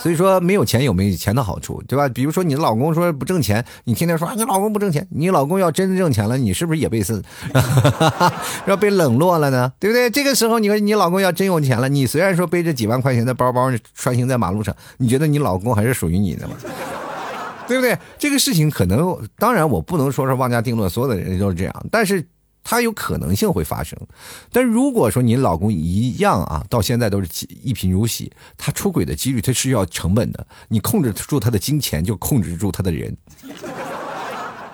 [0.02, 2.08] 所以说，没有钱有没有钱的好处，对吧？
[2.08, 7.22] 比如说你老公说不挣钱，你天天说你老公不挣钱，你老公要真挣钱了，你是不是也被 是
[8.66, 9.72] 要被冷落了呢？
[9.78, 10.10] 对不对？
[10.10, 16.54] 这个时候，你说你老公要真有钱了，你虽然说背着几万块钱的包包穿行在马路上，你觉得你老公还是属于你的吗？
[17.68, 17.96] 对不对？
[18.18, 22.26] 这个事情可能，当然我不能说是妄加定论，所有的人都是这样，但是
[22.64, 23.98] 它有可能性会发生。
[24.50, 27.28] 但如果说你老公一样啊，到现在都是
[27.62, 33.16] 一贫如洗，他出轨的几率他是要成本的，你控制住他的金钱，就控制住他的人。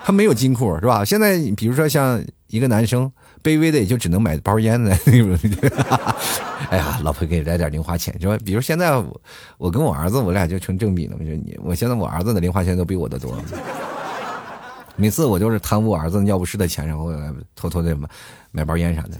[0.03, 1.05] 他没有金库是吧？
[1.05, 3.11] 现在比如说像一个男生。
[3.41, 4.93] 卑微的也就只能买包烟了。
[6.69, 8.37] 哎呀，老婆给你来点零花钱是吧？
[8.43, 9.21] 比如现在我
[9.57, 11.15] 我跟我儿子，我俩就成正比了。
[11.17, 13.41] 我说你，我现在我儿子的零花钱都比我的多。
[14.99, 17.09] 每次我就是贪污儿子尿不湿的钱，然后
[17.55, 18.09] 偷偷的买
[18.51, 19.11] 买包烟啥的。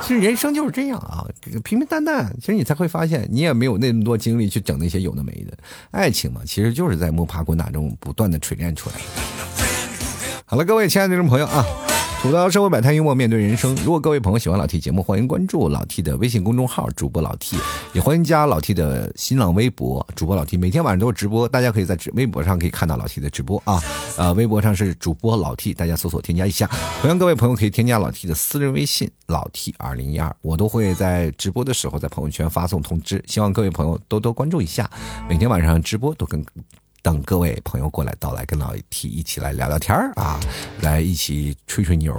[0.00, 1.26] 其实人生就是这样啊，
[1.62, 5.56] 平平淡淡，其实你才会发现，你也没有那么多精力去整那些有的没的。
[5.90, 8.96] 爱情嘛，其实就是在摸爬滚打中不断的锤炼出来。
[10.46, 11.64] 好了，各位亲爱的听众朋友啊。
[12.22, 13.74] 吐槽社会百态，幽默面对人生。
[13.84, 17.56] 如果各位朋友喜欢老 T 节目，欢迎关注老 T 的微信公众号“主播老 T”，
[17.92, 20.56] 也欢迎加老 T 的新浪微博“主播老 T”。
[20.56, 23.82] 每天晚上都有直播，大家可以在直微博上可以看到老 T 的直播啊。
[24.16, 26.70] 呃，微博上是主播老 T，大家搜索添加一下。
[27.00, 34.88] 同样，各位朋友可以添加老 T 的私人微信“老 T 二零一二”，我都会在直播的时候在朋友圈发送通知，希望各位朋友多多关注一下。
[35.28, 36.40] 每天晚上直播都跟。
[37.02, 40.38] 等各位朋友过来到来，跟老 T 一起来聊聊天啊，
[40.80, 42.16] 来一起吹吹牛。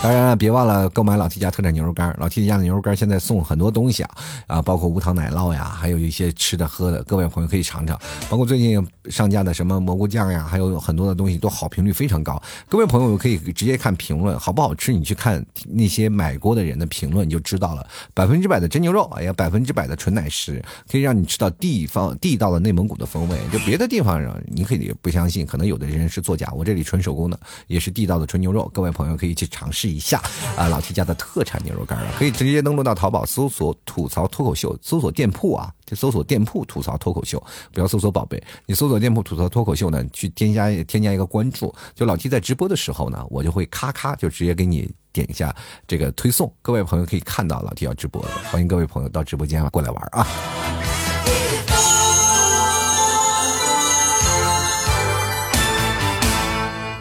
[0.00, 2.16] 当然了，别忘了购买老 T 家特产牛肉干。
[2.20, 4.10] 老 T 家的牛肉干现在送很多东西啊，
[4.46, 7.98] 啊，包括无糖奶酪呀，还有一些吃的喝的，各位朋友可以尝尝。
[8.30, 8.80] 包括最近
[9.10, 12.40] 上架的什么蘑菇酱呀，还有很多的东西都好评率非常高。
[12.68, 14.92] 各位朋友可以直接看评论，好不好吃？
[14.92, 17.84] 你去看那些买过的人的评论，你就知道了。
[18.14, 23.36] 百分之百的真牛肉，哎呀，百分之百的纯奶食，可以让你吃到地方地道的内蒙古的风味。
[23.52, 26.52] 就别的地方上，你可以不相信，可能有的人是作假。
[26.54, 28.70] 我这里纯手工的，也是地道的纯牛肉。
[28.72, 29.87] 各位朋友可以去尝试。
[29.88, 30.22] 一下
[30.56, 45.54] 啊，老 T 家的特产牛肉干了，可以直接登录到淘宝搜索“吐槽脱口秀”，搜索店铺啊，就搜索店铺“吐槽脱口秀”，不要搜索宝贝，你搜索店铺“吐槽脱口秀”呢，去添加添加一个关注，就老 T 在直播的时候呢，我就会咔咔就直接给你点一下
[45.86, 50.26] 这个推送，各位朋友可以看到老 T 要直播了，欢迎各位朋友到直播间过来玩啊。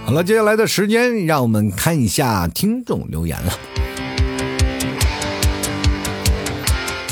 [0.07, 3.51] 好了，接下来的时间，让我们看一下听众留言了。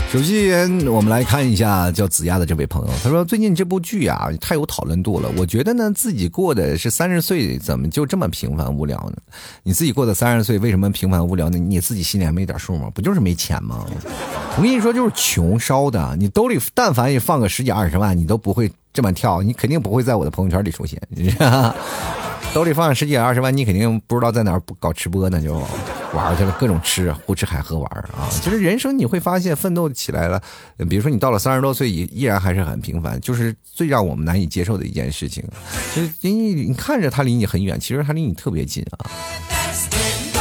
[0.10, 5.30] 首先，我们来看一下叫子亚的这位朋友，他说：“最近这部剧啊，太有讨论度了。
[5.36, 9.18] 我觉得呢，自己过的是三十岁，怎么就这么平凡无聊呢？
[9.64, 11.58] 你自己过的三十岁，为什么平凡无聊呢？
[11.58, 12.90] 你自己心里还没点数吗？
[12.96, 13.86] 不就是没钱吗？
[14.56, 16.16] 我跟你说，就是穷烧的。
[16.18, 20.98] 你兜里但凡也放个十几二十万，你都不会这么跳，你肯定不会在我的朋友圈里出现。”
[22.54, 25.56] 兜里放十几二十万，你肯定不知道在哪儿搞直播呢，就
[26.14, 28.32] 玩去了，各种吃，胡吃海喝玩啊！
[28.42, 30.42] 就是人生你会发现奋斗起来了，
[30.90, 35.44] 比如说你到了三十多岁，依依然还是很平凡，就是最让我们难以接受的一件事情。
[35.94, 39.04] 就是你你看着他离你很远，其实他离你特别近啊。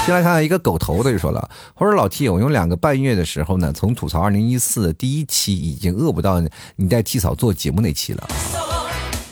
[0.07, 6.41] 先来看一个狗头的就说了，或者老 T，我用两个半月的时候呢，从吐槽二零一四第一期已经饿不到
[6.77, 8.29] 你带 T 嫂做节目那期了，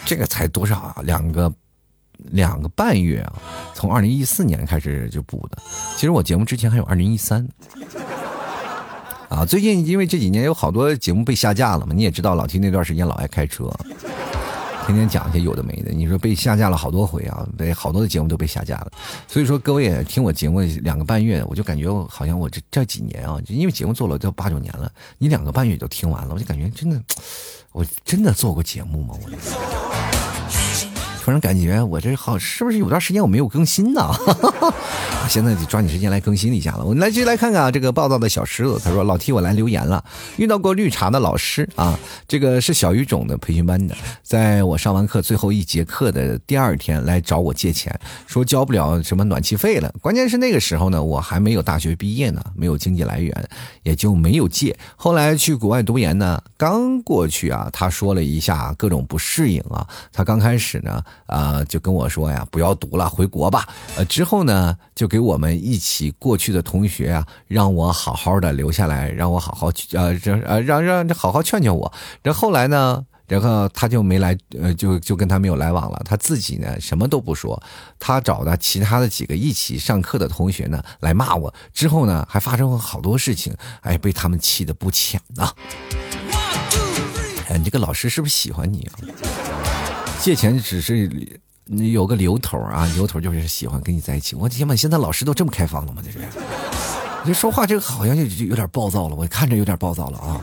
[0.05, 0.97] 这个才多少啊？
[1.05, 1.53] 两个。
[2.31, 3.33] 两个半月啊，
[3.75, 5.59] 从二零一四年开始就补的。
[5.97, 7.47] 其实我节目之前还有二零一三
[9.29, 9.45] 啊。
[9.45, 13.71] 最近因为这几年有好多节目被下架了嘛，你也知道老 T 那段时间老爱开车，
[14.87, 15.91] 天天讲一些有的没的。
[15.93, 18.91] 你说被下架了好多回啊，被好多的节目都被下架了。
[19.27, 27.03] 所以说各位也听我节目两个半月，我就感觉好像我这这几年啊，就因为节目做了都八九年了，你两个半月就听完了，我就感觉真的，
[27.73, 29.15] 我真的做过节目吗？
[29.21, 30.32] 我。
[31.23, 34.11] 突然感觉我这好是不是有段时间我没有更新呢？
[35.31, 36.85] 现在得抓紧时间来更新一下了。
[36.85, 40.05] 我们来继续来看看啊，这个暴躁的小狮子，他说：“老替我来留言了。
[40.37, 49.95] 遇到过绿茶的老师啊，这个是小语种的培训班的，在我上完课最后一节课的第二天来找我借钱，说交不了什么暖气费了。
[50.01, 53.33] 关键是那个时候呢，我还没有大学毕业呢，没有经济来源，
[53.85, 54.77] 也就没有借。
[54.97, 63.69] 后来去国外读研呢，刚过去啊，他说了一下各种不适应啊，他刚开始呢。”啊，就跟我说呀，不要读了，回国吧。
[63.97, 71.93] 呃，之后呢，就给我们一起过去的同学啊，让我好好的留下来，让我好好去呃，这呃，让让这好好劝劝我。
[72.23, 76.03] 这后来呢，然后他就没来，呃，就就跟他没有来往了。
[76.05, 77.61] 他自己呢，什么都不说，
[77.99, 81.53] 他找的其他的几个一起上课的同学呢，来骂我。
[81.73, 85.51] 之后呢，还发生过好多事情，哎，被他们气得不浅呐。
[87.49, 89.62] 哎，你这个老师是不是喜欢你啊？
[90.23, 91.11] 借钱只是
[91.67, 94.37] 有个由头啊，由头就是喜欢跟你在一起。
[94.37, 96.01] 我天呐，现在老师都这么开放了吗？
[96.05, 96.19] 这是，
[97.27, 100.41] 这说话这个好像就有点暴躁了，我看着有点暴躁了啊。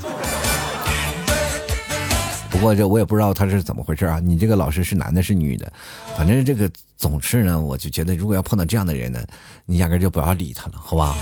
[2.50, 4.20] 不过这我也不知道他是怎么回事啊！
[4.20, 5.72] 你这个老师是男的，是女的？
[6.18, 9.24] 反正这个总是呢，我就觉得如果要碰到这样的人呢，
[9.66, 11.16] 你压根就不要理他了，好吧？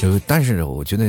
[0.00, 1.04] 就但是我觉得，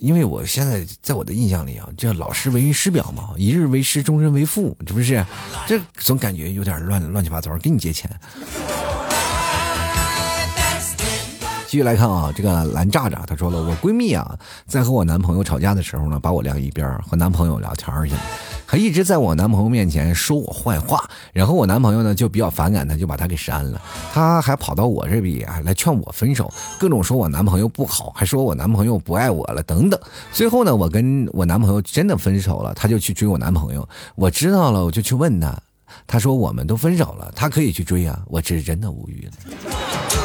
[0.00, 5.24] 因为我现在在我的印象里啊，这老师为人师表嘛，一日为师，终身为父，是不是？
[5.66, 8.10] 这总感觉有点乱乱七八糟，给你借钱。
[11.68, 14.34] 继续来看啊，这个蓝炸炸他说了，我闺蜜啊，
[14.66, 18.20] 在和我男朋友吵架的时候呢，把我晾一边，和男朋友聊天去了。
[18.64, 23.78] 还一直在我男朋友面前说我坏话，然后我男朋友呢就比较反感他，就把他给删了。
[24.14, 30.00] 他还跑到我这边啊来劝我分手，各种说我男朋友不好，还说我男朋友不爱我了等等。
[30.32, 33.86] 最后呢，我跟我男朋友真的分手了，他就去追我男朋友。
[34.14, 35.54] 我知道了，我就去问他，
[36.06, 38.18] 他说我们都分手了，他可以去追啊。
[38.26, 40.17] 我这是真的无语了。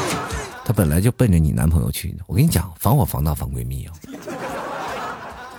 [0.64, 3.92] 她本来就奔着你男朋友去的，我跟你讲，防火防盗防闺蜜啊。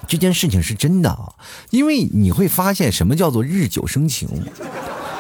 [0.08, 1.34] 这件事情是真的啊，
[1.72, 4.30] 因为你会发现什么叫做日久生情，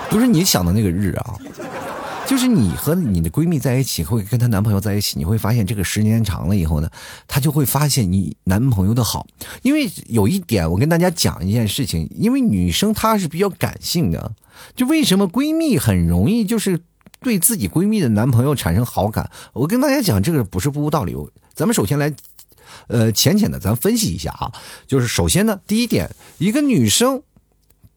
[0.09, 1.36] 不是你想的那个日啊，
[2.27, 6.89] 就是你和你的闺蜜在一起，会跟她男朋友在一起，你会发现这个时间长了以后呢，
[7.27, 9.25] 她就会发现你男朋友的好。
[9.63, 14.33] 因为有一点，我跟大家讲一件事情，因为女生她是比较感性的，
[14.75, 16.79] 就为什么闺蜜很容易就是
[17.26, 19.32] 对自己闺蜜的男朋友产生好感？
[19.51, 21.15] 我跟大家讲，这个不是不无道理。
[21.55, 22.13] 咱们首先来。
[22.88, 24.51] 呃，浅浅的，咱分析一下啊，
[24.86, 27.23] 就是首先呢，第一点，一个女生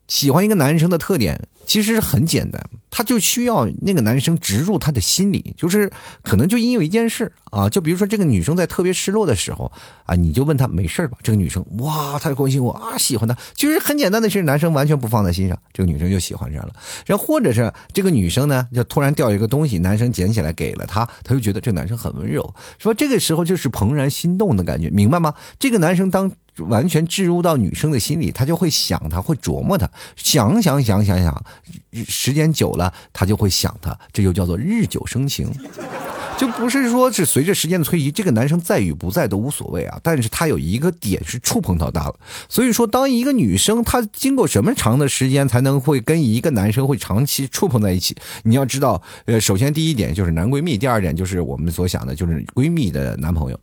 [0.09, 1.41] 喜欢一个男生的特点。
[1.67, 5.93] 其实很简单，他就需要那个男生植入他的心里，就是
[6.23, 9.71] 可能就因为一件事啊，就比如说这个女生在特别失落的时候
[10.07, 11.19] 啊，你就问她没事吧？
[11.23, 16.73] 这个女生哇，她关心我啊，喜欢他，就是很简单的事，男生完全不放在心上，这个女生就喜欢上了。
[17.05, 25.35] 然后或者是这个女生呢，就突然掉一个东西，男生捡起来给了她，她就觉得这个男生很温柔，说这个时候就是怦然心动的感觉，明白吗？
[25.59, 26.33] 这个男生当。
[26.65, 31.45] 完全置入到女生的心里，她就会想，她会琢磨她，想想想想想，
[32.07, 35.51] 时间久了，她就会想他，这就叫做日久生情，
[36.37, 42.15] 就不是说是随着时间的推移，这个男生在与不在都无所谓啊，但是他有一个点是触碰到他了，
[42.49, 48.17] 所以说，当一个女生她经过什么长的时间才能会跟一个男生会长期触碰在一起？
[48.45, 53.61] 你要知道，呃，首先第一点就是男闺蜜，第二点就是我们所想的就是闺蜜的男朋友。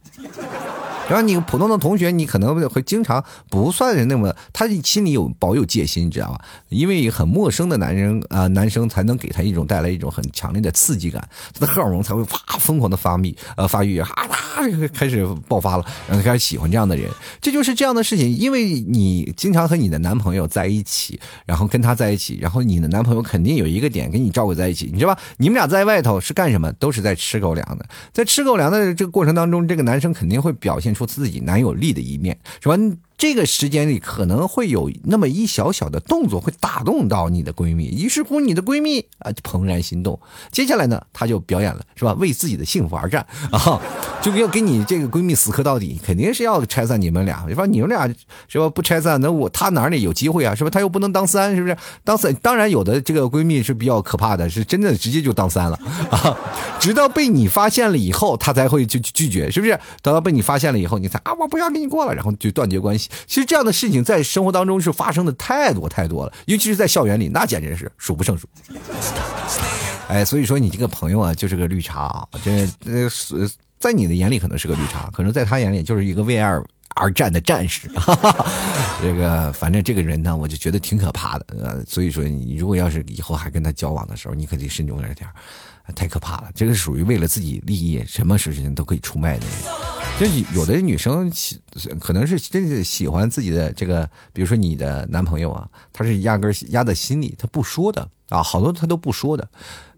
[1.08, 6.41] 然后你普通的同学，你可能会经常不算是那么，他心里有保有戒心，你知道吧？
[6.70, 14.10] 因为很陌生的男人啊，男生才能给他一种带来一种很强烈的刺激感，他的荷尔蒙才会哇疯狂的发密呃发育， 啊
[14.93, 17.08] 开始爆发了，然后开始喜欢这样的人，
[17.39, 18.36] 这就是这样的事情。
[18.36, 25.22] 因为你经常和你的男朋友在一起，然后跟他在一起，然后你的男朋友肯定有一个点跟你照顾在一起，你知道吧？
[25.38, 26.72] 你们俩在外头是干什么？
[26.74, 30.95] 都是在吃狗粮的，在吃狗粮的这个过程当中，这个男生肯定会表现。
[30.96, 32.76] 说自己男友力的一面，是吧？
[33.18, 40.20] 这个时间里可能会有那么一小小的动作会打动到你的闺蜜，于是乎你的闺蜜啊怦然心动。
[40.51, 42.13] 接下来呢，她就表演了，是吧？
[42.20, 43.80] 为自己的幸福而战啊，
[44.22, 47.66] 就要跟你这个闺蜜死磕到底，肯定是要拆散你们俩，是吧？
[47.66, 48.05] 你们俩
[48.47, 48.70] 是吧？
[48.70, 50.53] 不拆散，那我她哪里有机会啊？
[50.53, 50.70] 是吧？
[50.70, 51.78] 她又不能当三，是不是？
[52.03, 55.80] 当三，当然有的这个闺蜜是比较可怕的，是真的直接就当三了
[56.11, 56.38] 啊，
[56.80, 59.80] 直到被你发现了以后，她才会就拒绝，是不是？
[60.01, 63.05] 等到被你发现了以后，你才啊，我不要跟你过了，然后就断绝关系。
[63.26, 68.47] 其实这样的事情在生活当中是发生的太多太多了，尤其是在校园里，那简直是数不胜数。
[70.08, 72.51] 哎，所以说你这个朋友啊，就是个绿茶啊，这
[72.86, 73.10] 呃，
[73.80, 76.47] 在你的眼里可能是个绿茶，可能在他眼里就是一个为爱
[76.95, 77.89] 而战的战士。
[79.01, 81.45] 这个反正这个人呢，我就觉得挺可怕的。
[81.60, 85.28] 呃，所以说你如果要是以后还跟他交往的时候，你可得慎重点点
[85.93, 86.51] 太可怕了。
[86.55, 89.55] 这个属于为了自己利益，什么事情都可以出卖的人。
[90.17, 90.25] 就
[90.57, 91.59] 有的女生喜，
[91.99, 99.47] 可能是真的喜欢自己的这个，比如说你的男朋友啊，他是压根压在心里，他不说的啊，好多他都不说的。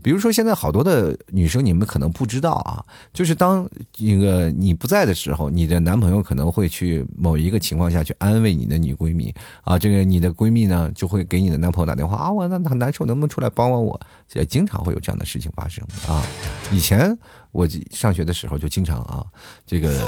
[0.04, 3.68] 比如说现在好多的女生，你们可能不知道啊，就是当
[3.98, 14.00] 一个你不在的时候，你的男朋友可能会去某一个情况下去安慰你的女闺蜜啊，这个你的闺蜜呢就会给你的男朋友打电话啊，我那很难受，能不能出来帮帮我？
[14.34, 16.24] 也经常会有这样的事情发生啊。
[16.72, 17.18] 以前。
[17.54, 19.26] 我上学的时候就经常啊，
[19.66, 20.08] 这个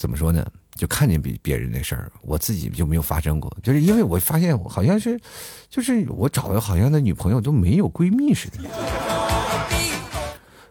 [0.00, 0.42] 怎么说呢？
[0.76, 5.20] 就看见别别人那事儿，我自己就没有发生过，就是因为我发现好像是，
[5.68, 8.60] 就是我找的好像的女朋友都没有闺蜜似的，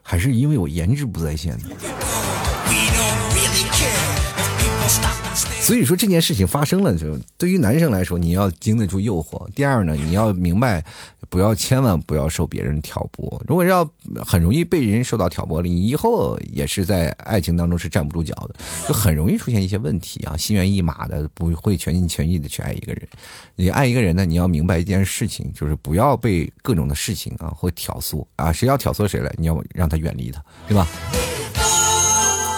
[0.02, 1.70] 还是因为我颜值不在线呢？
[5.60, 9.48] 所以说这件事情发生了，就对于男生来说，你要经得住诱惑。
[9.54, 10.84] 第二呢，你要明白，
[11.28, 13.40] 不要千万不要受别人挑拨。
[13.46, 18.54] 如果要很容易被人受到挑拨了，你以后也是在爱情当中是站不住脚的，
[18.88, 23.06] 就很容易出现一些问题啊，心猿意马的，不会全心全意的去爱一个人。
[23.54, 30.88] 你爱一个人呢，你要明白一件事情，就是不要被各种的事情啊会挑唆啊，谁要挑唆谁了，你要让他远离他，对吧？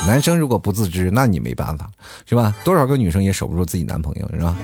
[0.07, 1.89] 男生如果不自知，那你没办法，
[2.27, 2.55] 是吧？
[2.65, 4.57] 多少个女生也守不住自己男朋友，是吧？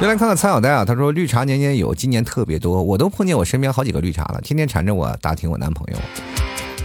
[0.00, 5.98] 就来看看蔡小呆啊，他说绿茶年年有，今年特别多，我都碰见我身边好几个绿茶了，天天缠着我打听我男朋友。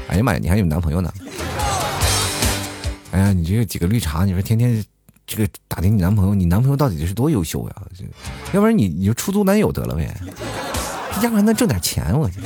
[0.08, 1.12] 哎呀妈呀，你还有男朋友呢？
[3.12, 4.84] 哎呀，你这几个绿茶，你说天天
[5.26, 7.76] 这个打听你男朋友，你男朋友到底是多优秀呀？
[8.52, 10.16] 要不然你你就出租男友得了呗，
[11.22, 12.40] 要不然能挣点钱我去。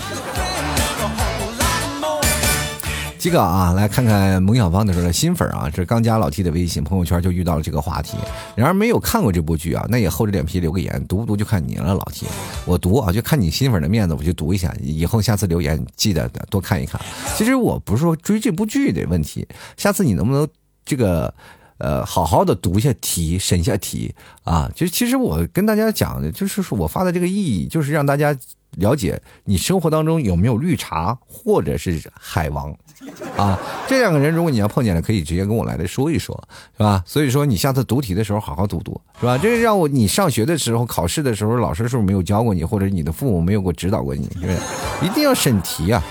[3.19, 8.15] 这个啊，来看看蒙小芳的说新粉啊，这刚加老 T 的微信朋友圈就遇到了这个话题。
[8.55, 12.27] 然而没有看过这部剧啊，那也厚着脸皮留个言，读不读就看你了，老 T。
[12.65, 14.73] 我读啊，就看你新粉的面子，我就读一下。
[14.81, 17.01] 以后下次留言记得多看一看。
[17.35, 19.47] 其实我不是说追这部剧的问题，
[19.77, 20.47] 下次你能不能
[20.85, 21.33] 这个
[21.79, 24.13] 呃好好的读一下题，审一下题
[24.43, 24.69] 啊？
[24.75, 28.37] 就其实我跟大家讲的，就是说我发的这个意义，就是让大家
[28.75, 32.75] 了解你生活当中有没有绿茶或者是海王。
[33.37, 33.57] 啊，
[33.87, 36.35] 这两个人，如果你要碰见了，可以直接跟我来的说一说，
[36.75, 37.03] 是吧？
[37.05, 39.37] 所以说你下次读题的时候好好读读，是吧？
[39.37, 44.27] 这是让我你上学的时候考试的时候，老师是不是没有教过你，或者你的父母没有过指导过你？
[44.33, 44.57] 是不是？
[45.05, 46.03] 一定要审题啊！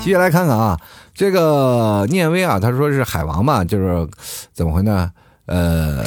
[0.00, 0.78] 接下来看看啊，
[1.14, 4.08] 这个念威啊，他说是海王嘛，就是
[4.52, 5.10] 怎么回呢？
[5.46, 6.04] 呃，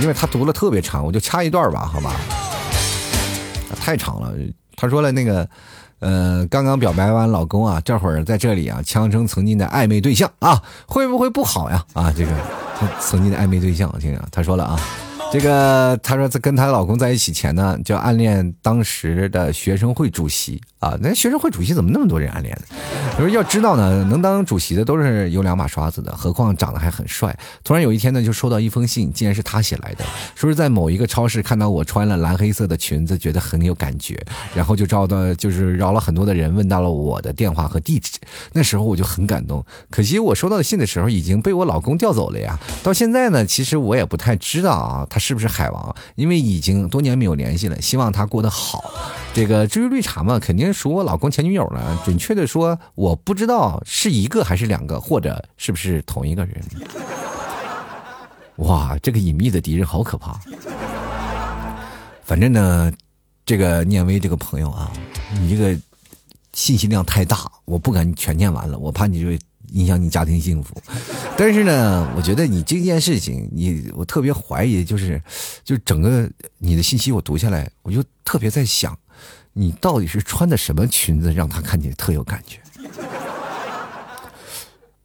[0.00, 2.14] 因为他读了特别长，我就掐一段吧，好吧？
[3.82, 4.32] 太长了，
[4.76, 5.48] 他说了那个。
[6.04, 11.84] 呃，刚刚表白完老公啊，这会儿在这里啊，强称曾经的暧昧对象啊，会不会不好呀？
[11.92, 12.32] 啊，这个
[12.98, 14.80] 曾经的暧昧对象，听听他说了啊。
[15.32, 20.94] 这个她说，在跟她老公在一起前呢，就暗恋当时的学生会主席啊。
[21.00, 22.76] 那学生会主席怎么那么多人暗恋呢？
[23.12, 27.34] 他说要知道呢，能当主席的都是有两把刷子的，何况长得还很帅。
[27.64, 30.04] 突然有一天呢，就收到一封信，竟然是他写来的，
[30.34, 34.22] 说是在某一个超市看到我穿了蓝黑色的裙子，觉得很有感觉，
[34.54, 38.18] 然后就找到，就是绕了很多的人问到了我的电话和地址。
[38.52, 42.58] 那时候我就很感动，可惜我收到信的时候已经被我老公调走了呀。
[42.82, 45.21] 到现在呢，其实我也不太知道啊，他。
[45.22, 45.94] 是不是海王？
[46.16, 48.82] 因为已经多年没有联系了，希望他过得好。
[49.32, 51.96] 这个至于绿茶嘛，肯定属我老公前女友了。
[52.04, 56.60] 准确的说，我不知道是一个还是两个，或者是不是同一个人。
[58.56, 60.40] 哇，这个隐秘的敌人好可怕。
[62.24, 62.92] 反正呢，
[63.46, 64.92] 这个念威这个朋友啊，
[65.40, 65.80] 你这个
[66.52, 69.44] 信息量太大，我不敢全念完了，我怕你就。
[69.72, 70.74] 影响你家庭幸福，
[71.36, 75.20] 但是呢，我觉得你这件事情，你我特别怀疑，就是，
[75.64, 78.96] 就整个你的信息我读下来，我就特别在想，
[79.52, 82.58] 你到底是穿的什么裙子让他看起来特有感觉？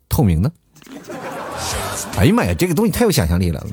[0.10, 0.52] 透明的？
[2.18, 3.66] 哎呀妈呀，这个东西太有想象力了！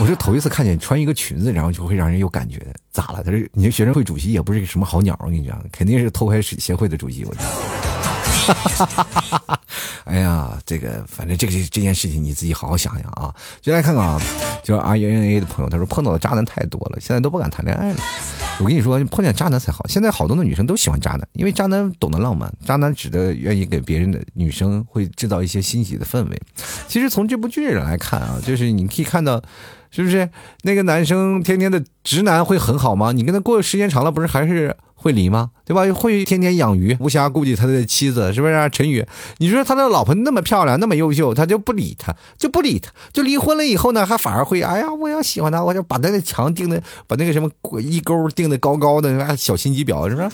[0.00, 2.60] 我是头一次看见穿一个裙子，然后就会让人有感觉，
[2.92, 3.22] 咋了？
[3.22, 7.87] 他是你这学生会主席也不是什么好鸟，我跟你讲，肯定是偷拍协会的主席，我觉得。
[8.28, 9.58] 哈
[10.04, 13.34] 哎呀，这个反正这个这件事情你自己好好想想啊。
[13.60, 14.18] 就来看看啊，
[14.64, 18.00] 就是 R N A 的朋友，他说碰到的渣男太多了，现在都不敢谈恋爱了。
[18.58, 19.86] 我跟你说，碰见渣男才好。
[19.86, 26.42] 现在好多的女生都喜欢渣男，因为渣男懂得浪漫，渣男指的愿意给别人的女生会制造一些欣喜的氛围。
[26.88, 29.40] 其实从这部剧上来看啊，就是你可以看到，
[29.90, 30.28] 是不是
[30.62, 33.12] 那个男生天天的直男会很好吗？
[33.12, 34.74] 你跟他过时间长了，不是还是？
[35.00, 35.50] 会离吗？
[35.64, 35.82] 对吧？
[35.94, 38.52] 会天天养鱼，无暇顾及他的妻子，是不是？
[38.52, 38.68] 啊？
[38.68, 39.06] 陈宇，
[39.38, 47.48] 你说他的老婆那么漂亮，那么优秀，他就不理他，就不理他，就离婚了以后呢，还反而会，哎呀，我要喜欢他，我就把他的墙钉的，把那个什么
[47.80, 50.28] 一钩钉的高高的，小心机婊，是不是？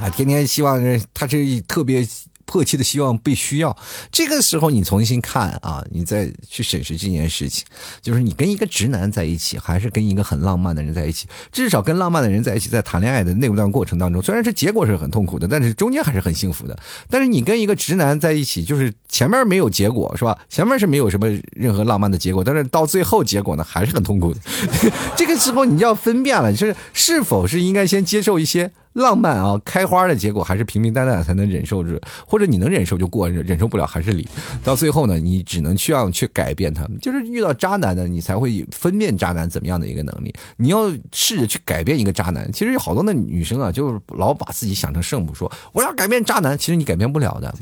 [0.00, 0.82] 啊，天天希望
[1.14, 2.06] 他是特别。
[2.46, 3.76] 迫切的希望被需要，
[4.10, 7.64] 这个时候你重新看啊，你再去审视这件事情，
[8.02, 11.26] 就是你跟一个直男在一起，还是跟一个很浪漫的人在一起？
[11.50, 16.78] 至少跟浪漫的人在一起，在谈恋爱的那段过程当中，虽然是结果是很痛苦的，但是中间还是很幸福的。
[17.08, 20.38] 但是你跟一个直男在一起，就是前面没有结果，是吧？
[20.48, 24.40] 前面是没有什么任何浪漫的结果，但是到最后结果呢，还是很痛苦的。
[25.16, 28.70] 这个时候你要分辨了，就是是否是应该先接受一些。
[28.94, 34.26] 浪漫啊，开花的结果还是平平淡淡才能忍受着，或者你能忍受就过，忍受不了还是离。
[34.62, 36.98] 到最后呢，你只能需要去改变他们。
[37.00, 40.32] 就是遇到渣男呢，你才会分辨渣男怎么样的一个能力。
[40.56, 42.50] 你要试着去改变一个渣男。
[42.52, 47.54] 其实有好多的女生啊，就是老把自己想成圣母，说我要改变渣男，其实你改变不了的。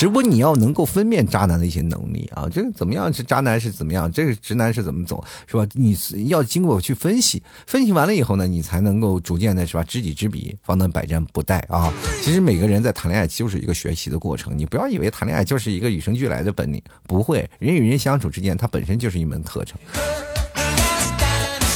[0.00, 5.68] 只不过你要能够分辨渣男的一些能力啊，这个怎么样是渣男是怎么样，这个直男是怎么走，是吧？
[5.74, 5.94] 你
[6.28, 11.92] 要经过去分析，分析完了以后呢，你才能够逐渐的是吧，知己知彼，方能百战不殆啊。
[12.22, 19.78] 其实每个人在谈恋爱就是一个学习的过程，你不要以为谈恋爱就是一个与生俱来的本领，不会，人与人相处之间，它本身就是一门课程。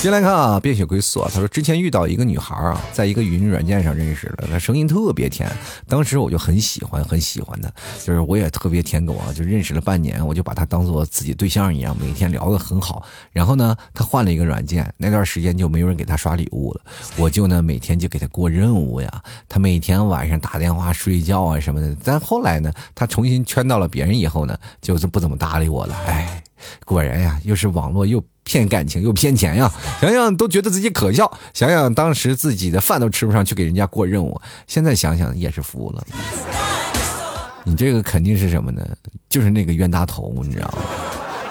[0.05, 5.51] 先来看啊，变血归宿，他说之前遇到一个女孩啊，在一个语音软件上认识的，她声音特别甜，
[5.89, 7.71] 当时我就很喜欢，很喜欢她，
[8.05, 13.03] 就是我也特别舔狗啊，就认识了半年，我就把她当做自己对象一样，每天聊得很好。
[13.33, 16.83] 然后呢，她换了一个软件，那段时间就没有人给她刷礼物了，
[17.17, 21.97] 我就呢每天就给她过任务呀，她每天晚上打电话睡觉啊什么的。
[22.05, 25.97] 但后来呢，她重新圈到了别人以后呢，就是不怎么搭理我了。
[26.07, 26.45] 哎，
[26.85, 28.23] 果然呀，又是网络又。
[28.45, 29.71] 骗感情又骗钱呀！
[30.01, 31.31] 想想都觉得自己可笑。
[31.53, 34.41] 想想当时自己的饭都吃不上去，给人家过任务。
[34.67, 36.07] 现在想想也是服了。
[37.65, 38.87] 你这个肯定是什么呢？
[39.29, 40.75] 就是那个冤大头，你知道吗？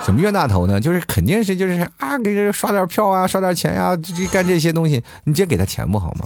[0.06, 0.80] 什么冤大头呢？
[0.80, 5.04] 就是肯定是就是啊，给人刷点票啊，刷点钱呀，就干这些东西。
[5.24, 6.26] 你直接给他钱不好吗？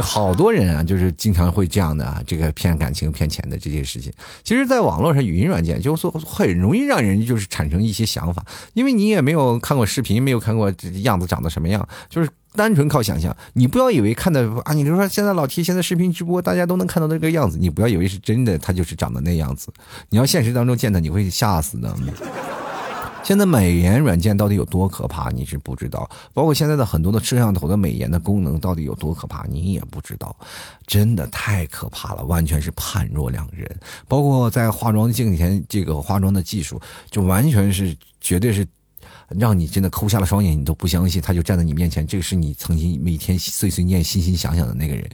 [0.00, 4.12] 好多人啊，就是经常会这样的啊，这个骗感情、骗钱的这些事情。
[4.42, 8.44] 其实，在网络上，语音软件就说很容易让人就是产生一些想法，
[8.74, 13.36] 因为你也没有看过视频，没有看过这样子长得什么样，就是单纯靠想象。
[13.52, 19.72] 你不要以为看的啊，你比如说现在老提现在视频直播，大家都能看到那个样子，你不要以为是真的，他就是长得那样子。
[20.08, 21.94] 你要现实当中见他，你会吓死的。
[23.22, 26.08] 现在美颜软件到底有多可怕，你是不知道。
[26.34, 30.34] 包括现在的很多的摄像头的美颜的功能到底有多可怕，你也不知道。
[30.86, 33.70] 真的太可怕了，完全是判若两人。
[34.08, 38.66] 包括在化妆镜前，这个化妆的技术，就完全是绝对是
[39.28, 45.08] 让你真的抠瞎了双眼，你都不相信，他就站在你面前，这个是你曾经每天碎碎念、心心想想的那个人。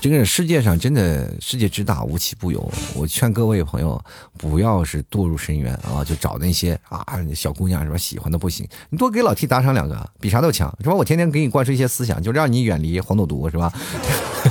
[0.00, 4.00] 这个世界上真的世界之大无奇不有，我劝各位朋友
[4.38, 10.94] 不要是堕入深渊啊，就找那些啊小姑娘什么喜欢的不行，你多给老 T 打赏两个，比啥都强是吧？
[10.94, 13.72] 我天天给你灌输一些思想，就让你远离黄赌毒是吧？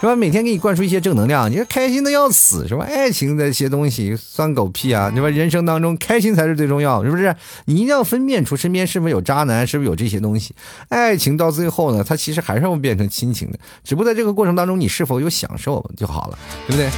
[0.00, 0.14] 是吧？
[0.14, 2.84] 每天给你灌输一些正能量，你说开心的要死是吧？
[2.84, 5.10] 爱情这些东西算狗屁啊！
[5.10, 5.30] 对吧？
[5.30, 7.34] 人生当中开心才是最重要，是不是？
[7.64, 10.54] 你一定要分辨出身边是不是有渣男，是不是有这些东西。
[10.90, 16.90] 爱情到最后呢，它其实还是会变成亲情的，只不过在这个过程当中，你是否有享受就好了，对不对？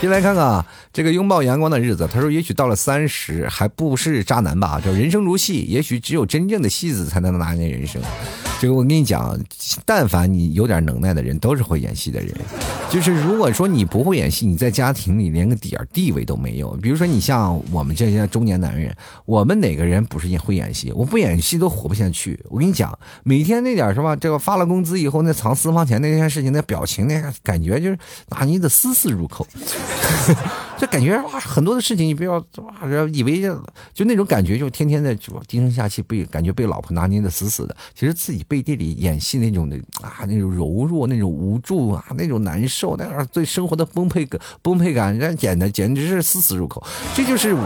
[0.00, 2.08] 进来看看啊，这个拥抱阳光的日子。
[2.12, 4.80] 他说：“也许到了三十还不是渣男吧？
[4.84, 8.00] 就人生如戏，也许只有真正的戏子才能拿捏人生。”
[8.60, 9.38] 这个我跟你讲，
[9.86, 12.34] 但凡你有点能耐的人，都是会演戏的人。
[12.90, 16.70] 就是如果说你不会演戏，你在家庭里连个点儿地位都没有。
[16.82, 18.92] 比如说你像我们这些中年男人，
[19.26, 20.90] 我们哪个人不是演会演戏？
[20.92, 22.38] 我不演戏都活不下去。
[22.48, 24.16] 我跟你讲，每天那点是吧？
[24.16, 27.98] 这个发了工资以后，那藏私房钱那件事情，那表情，那感觉就是
[28.30, 29.46] 啊，你得丝丝入扣。
[30.78, 32.74] 就感觉哇，很多的事情你不要哇，
[33.12, 33.42] 以为
[33.92, 37.76] 就那种感觉，就天天的就低声下气，被感觉被老婆拿捏的死死的。
[37.94, 46.82] 其实自己背地里演戏那种的啊，那种柔弱，那种无助啊，那种难受，那样对生活的崩溃感、崩溃感，人家演的简直是丝丝入口。
[47.14, 47.56] 这就是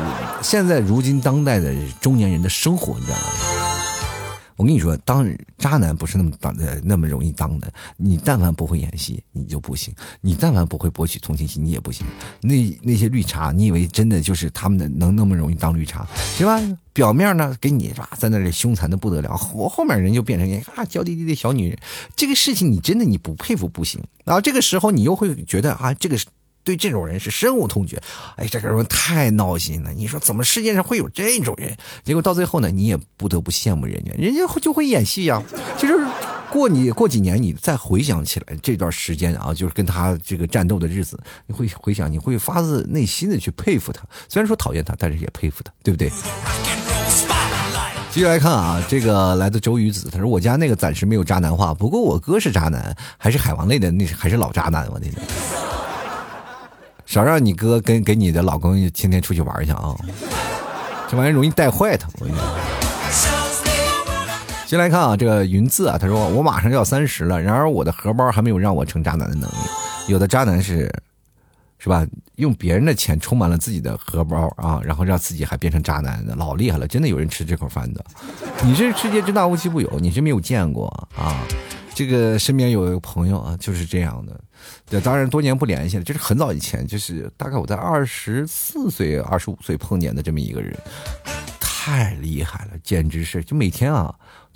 [0.40, 3.91] 现在如今当代的中年人的生活，你知道吗？
[4.57, 5.28] 我跟你说，当
[5.59, 7.72] 渣男不是那么当的那么容易当的。
[7.96, 12.07] 你但凡不会演戏，你就不行；你但凡不会博取同情心，你也不行。
[12.40, 16.61] 那那些绿茶，你以为真的就是他们的能那么容易当绿茶，是吧？
[16.92, 21.78] 表面呢给你，在那里凶残的不得了，我后面人就变成一个啊娇滴滴的小女人。
[22.14, 24.03] 这个事情你真的你不佩服不行。
[24.24, 26.18] 然后这个时候你又会觉得啊，这个。
[26.64, 28.00] 对这种人是深恶痛绝，
[28.36, 29.92] 哎，这个人太闹心了。
[29.92, 31.76] 你说怎么世界上会有这种人？
[32.04, 35.42] 结果到最后呢，你也不得不羡慕人家，人家就会演戏呀。
[35.76, 35.98] 就是
[36.50, 44.02] 过你过几年，你再回想起来这段时间啊，就是跟他这个战斗的日子，你会回想，你会发自内心的去佩服他。
[44.28, 46.10] 虽然说讨厌他，但是也佩服他，对不对？
[48.12, 55.10] 继续来看啊，这个来自周雨子，他说我家那个暂时没有渣男化，不过我哥是渣男，还是海王类的，那还是老渣男，我天。
[57.12, 59.94] 少让你哥跟给你的老公天天出去玩去啊！
[61.10, 62.08] 这玩意容易带坏他。
[62.18, 62.42] 我跟你说。
[64.66, 69.54] 先来看啊，这个云字啊，他说我马上要三十了，然而我的荷包还没有让我成渣男的能力。
[70.08, 70.90] 有的渣男是，
[71.78, 72.06] 是吧？
[72.36, 76.88] 用别人的钱充满了自己的荷包啊，然后让自己还变成渣男的，老厉害了！
[76.88, 78.02] 真的有人吃这口饭的。
[78.64, 81.36] 你这世界之大无奇不有，你是没有见过啊。
[81.94, 84.40] 这个身边有一个朋友啊，就是这样的。
[84.88, 90.76] 对，当然多年不联系了，这是很早以前，就是大概我在二十四岁、二十五岁碰见的这么一个人，
[91.60, 94.14] 太厉害了，简直是就每天啊，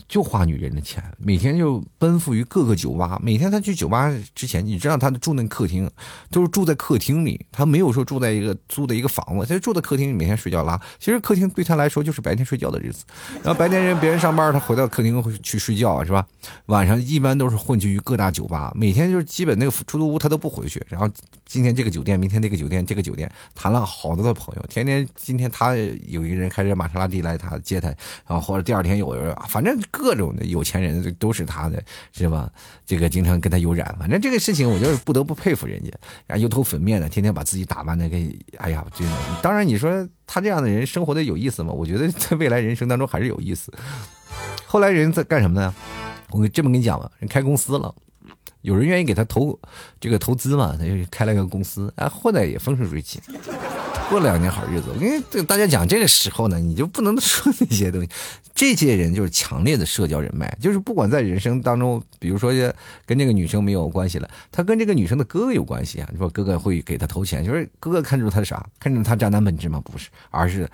[0.08, 3.18] 就花女人的钱，每天就奔赴于各个酒吧。
[3.22, 5.90] 每天他去酒吧之前，你知道他住那客厅，
[6.30, 10.80] 都是住在客厅里，他没有说住在一个租的一个房子，他就住在客厅里，每天睡觉拉。
[10.98, 13.04] 其实客厅对他来说就是白天睡觉的日子，
[13.42, 16.24] 然后白天人别人上班，他回到客厅去睡觉，是吧？
[16.66, 20.80] 晚上一般都是混迹于各大酒吧，每天就是基本那个出租屋他都不回去。
[20.88, 21.10] 然后
[21.46, 27.88] 今天这个酒店，明天那个酒店，这个酒店谈了好多的朋友，天天今天他有一个人开着玛莎拉蒂来他接他，
[28.26, 31.82] 然后或者第二天有人，反正各种的有钱人都是他的，
[32.12, 32.50] 是吧？
[32.84, 35.90] 这个经常跟他有染，反正这个事情我就是不得不佩服人家，
[36.26, 39.16] 然后油头粉面的，天天把自己打扮的跟，哎呀，真的。
[39.40, 41.72] 当然你说他这样的人生活的有意思吗？
[41.72, 43.72] 我觉得在未来人生当中还是有意思。
[44.66, 45.72] 后来人在干什么呢？
[46.30, 47.94] 我这么跟你讲吧，人开公司了，
[48.66, 49.56] 有人愿意给他投
[50.00, 53.20] 这个投资嘛，他就开了个公司，啊，后来也风生水起。
[54.10, 58.08] 过了两年好日子，我跟大家讲，这个时候呢，你就不能说那些东西。
[58.54, 62.52] 这些人就是强烈的社交人脉，就是不管在人生当中，比如说
[63.04, 66.08] 跟这个女生没有关系了，他跟这个女生的哥哥有关系啊。
[66.10, 68.66] 你说哥哥会给他投钱，就是哥哥看中他啥？
[68.80, 69.80] 看中他渣男本质吗？
[69.84, 70.68] 不是，而是。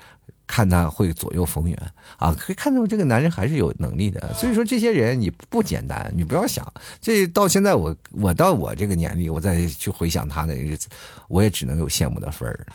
[0.53, 1.74] 看他会左右逢源
[2.18, 4.34] 啊，可以看出这个男人还是有能力的。
[4.34, 6.70] 所以说，这些人你不简单，你不要想。
[7.00, 10.88] 这到现在我我到我这个年龄，我再去回想他的日子，
[11.28, 12.66] 我也只能有羡慕的份儿。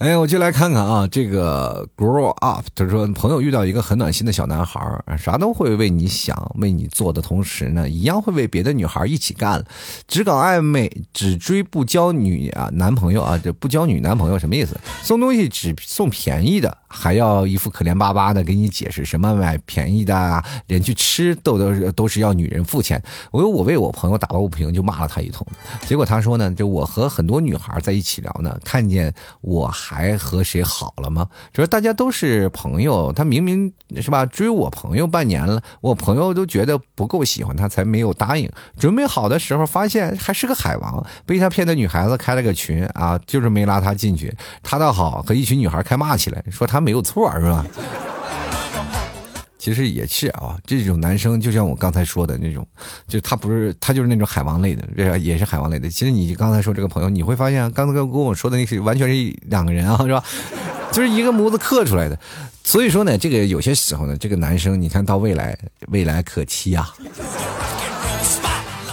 [0.00, 4.80] 哎，我就来看看啊，这个 grow up，他说朋友遇到一个很暖心的小男孩
[5.18, 9.62] 啥都会为你想，为你做的同时呢，一样会为别的女孩一起干，
[10.08, 14.74] 只搞暧昧，只追不交女啊男朋友啊，这不交女男朋友什么意思？
[15.02, 16.78] 送东西只送便宜的。
[16.92, 23.00] 还要一副可怜巴巴的给你解释什么买便宜的啊，连去吃都都是都是要女人付钱。
[23.30, 25.46] 我我为我朋友打抱不平，就骂了他一通。
[25.86, 31.28] 结果他说呢，就我和很多女孩在一起聊呢，看见我还和谁好了吗？
[31.54, 33.72] 说大家都是朋友，他明明
[34.02, 38.50] 是吧追我朋友半年了，我朋友都觉得不够喜欢他，才没有答应。
[38.76, 44.34] 准备好的时候发现还是个海王，被他骗的女孩子开了个群啊，就是没拉他进去。
[44.60, 46.79] 他倒好，和一群女孩开骂起来，说他。
[46.80, 47.64] 没有错是吧？
[49.58, 52.66] 其实也是啊，这种男生就像我刚才说的那种，
[53.06, 55.90] 就他不是他就是那种海王类的，也是海王类的。
[55.90, 60.24] 其实你刚才说这个朋友，你会发现刚才跟跟我说的那是完全是两个人啊，是吧？
[60.90, 62.18] 就是一个模子刻出来的。
[62.64, 65.58] 所以说呢，这个有些时候呢，这个男生你看到未来
[65.88, 66.94] 未来可期啊。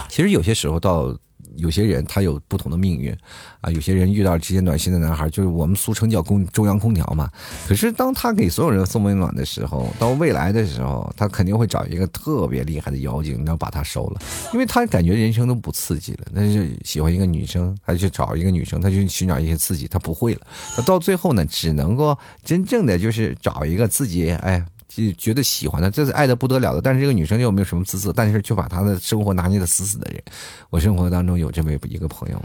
[0.08, 1.16] 其实有些时候到。
[1.58, 3.14] 有些人他有不同的命运，
[3.60, 7.30] 啊，有些人遇到这些暖心的男孩，就是我们俗称叫空中央空调嘛。
[7.66, 14.20] 可是当他给所有人送温暖的时候，到未来的时候，他肯定会找一个特别厉害的妖精，然后把他收了，
[14.54, 16.26] 因为他感觉人生都不刺激了。
[16.32, 20.40] 那就喜欢一个女生，他就找一个女生，他就寻找一些刺激，他不会了。
[20.76, 24.64] 那到最后呢，只能够真正的就是找一个自己，哎。
[24.88, 30.22] 就觉得喜欢的，这是爱的不得了的，但是这个女生又没有什么姿色，但是却把她的生活拿捏的死死的人。
[30.70, 32.42] 我生活当中有这么一个朋友，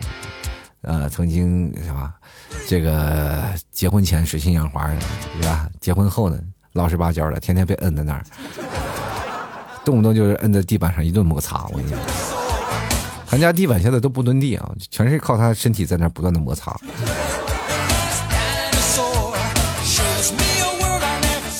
[0.81, 2.13] 呃，曾经是吧？
[2.67, 4.99] 这个结婚前水性杨花的，
[5.41, 5.69] 是吧？
[5.79, 6.37] 结婚后呢，
[6.73, 8.23] 老实巴交的，天天被摁在那儿，
[9.85, 11.65] 动不动就是摁在地板上一顿摩擦。
[11.71, 11.99] 我跟你讲，
[13.25, 16.77] 他家地板现在都不蹲地啊，全是靠他身体在那不断的摩擦。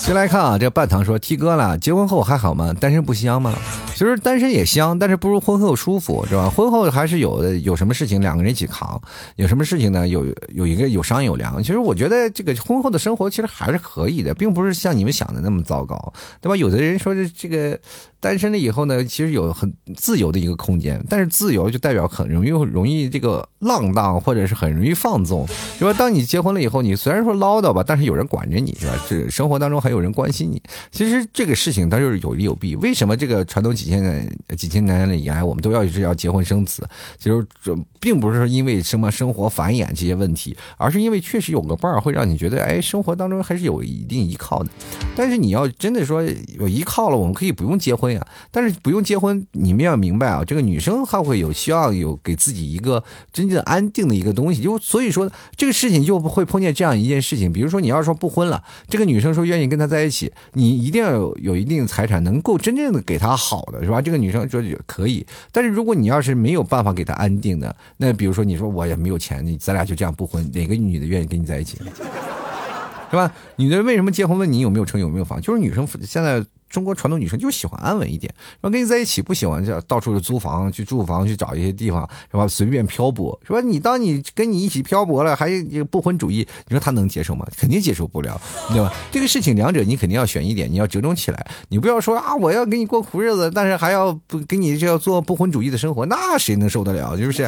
[0.03, 2.73] 先来看啊，这半糖说：“T 哥了，结婚后还好吗？
[2.77, 3.53] 单身不香吗？
[3.93, 6.49] 其实单身也香，但是不如婚后舒服，是吧？
[6.49, 9.01] 婚后还是有的，有什么事情两个人一起扛，
[9.35, 10.07] 有什么事情呢？
[10.07, 11.61] 有有一个有商有量。
[11.61, 16.55] 其实我觉得这个婚后的生活其实还是可以的，并不是像你们想的那么糟糕，对吧？
[16.55, 17.79] 有的人说这这个。”
[18.23, 25.45] 单身了以后呢，其实有很自由的一个空间，但是自由就代表很容易容易这个浪荡，或者是很容易放纵，
[25.77, 25.91] 是吧？
[25.91, 28.93] 当你结婚了以后，你虽然说唠叨吧，但是有人管着你，是吧？
[29.09, 30.63] 这生活当中还有人关心你。
[30.89, 32.77] 其实这个事情它就是有利有弊。
[32.77, 36.87] 为什么这个传统几千年几千年以来，我们都要是要结婚生子？
[37.17, 44.69] 其实这并不是说因为什么生活繁衍这些问题，而是因为确实有个伴会让你觉得，哎，生活当中还是有一定依靠的。
[45.17, 46.23] 但是你要真的说
[46.57, 48.25] 有依靠了，我们可以不用结婚呀。
[48.51, 53.03] 但是不用结婚，你们要明白啊，这个女生还会有希望有给自己一个
[53.33, 64.01] 真正安定的一个东西，就所以说这个事情就会碰见这样一件事情，比如说你要说不婚了，这个女生说愿意跟他在一起，你一定要有有一定的财产，能够真正的给他好是吧？
[64.01, 71.77] 这个女生说可以，但是如果你要是没有办法给她安定的，那比如说你说我也没有钱，你咱俩就这样不婚，哪个女的愿意跟你在一起？
[73.09, 73.31] 是吧？
[73.55, 74.37] 女的为什么结婚？
[74.37, 75.39] 问你有没有车有没有房？
[75.41, 76.43] 就是女生现在。
[76.73, 82.47] 中国传统女生就喜欢安稳一点，然后跟你在一起不喜欢就到处租房去住房去找一些地方是吧？
[82.47, 83.61] 随便漂泊是吧？
[83.61, 87.47] 你当你跟你一起漂泊了，还有不婚主义，你说他能接受吗？
[87.55, 88.91] 肯定接受不了，对吧？
[89.11, 97.15] 这个事情两者你肯定要选一点，你要折中起来，你不要说啊，我要跟你过苦日子，但是还要不跟你就要做不婚主义的生活，那谁能受得了？
[97.15, 97.43] 是不是？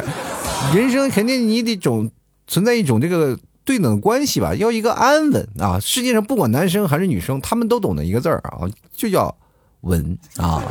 [0.72, 2.08] 人生肯定你得种
[2.46, 3.36] 存在一种这个。
[3.66, 5.78] 对等关系吧，要一个安稳啊！
[5.80, 8.62] 世界上不管男生还是女生，他们都懂得一个字儿啊，
[8.94, 9.36] 就叫
[9.80, 10.62] 稳啊！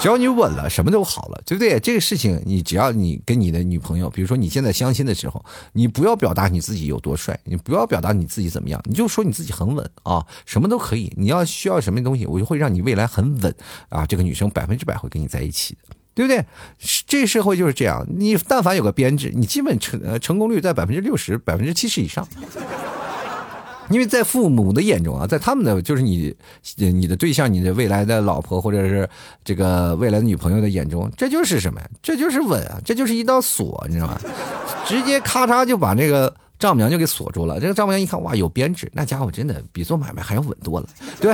[0.00, 1.80] 只要你稳了，什么都好了，对不对？
[1.80, 11.12] 这个事情，你只要你跟你的女朋友，比如说你现在相亲的时候，你不要表达你自己有多帅，你不要表达你自己怎么样，你就说你自己很稳啊，什么都可以。
[11.16, 13.52] 你要需要什么东西，我就会让你未来很稳
[13.88, 14.06] 啊！
[14.06, 15.96] 这个女生百分之百会跟你在一起的。
[16.18, 16.44] 对不对？
[17.06, 18.04] 这社会就是这样。
[18.10, 22.26] 你但凡有个编制，你基本成呃成功率在百分之六十、百分之七十以上。
[23.88, 26.34] 因为在父母的眼中啊，在他们的就是你
[26.74, 29.08] 你的对象、你的未来的老婆或者是
[29.44, 31.88] 这个未来的女朋友的眼中，这就是什么呀？
[32.02, 32.80] 这就是稳啊！
[32.84, 34.20] 这就是一道锁，你知道吗？
[34.84, 37.60] 直接咔嚓就把这个丈母娘就给锁住了。
[37.60, 40.88] 这个丈母娘一看，哇，有编制，那家伙真的比做买卖还要稳多了，
[41.20, 41.32] 对？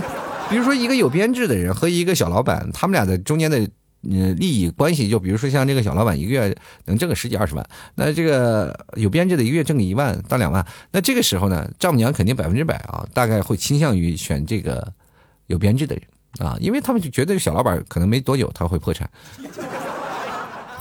[0.50, 3.66] 比如说一个有编制的人和一个小老板，他们俩的中间的。
[4.10, 14.92] 嗯，利益关系就比如说像这个小老板一个月能挣个十几二十万，那这个有编制的一个月挣个一万到两万，那这个时候呢，丈母娘肯定百分之百啊，大概会倾向于选这个
[15.46, 16.04] 有编制的人
[16.46, 19.08] 啊，因为他们就觉得小老板可能没多久他会破产。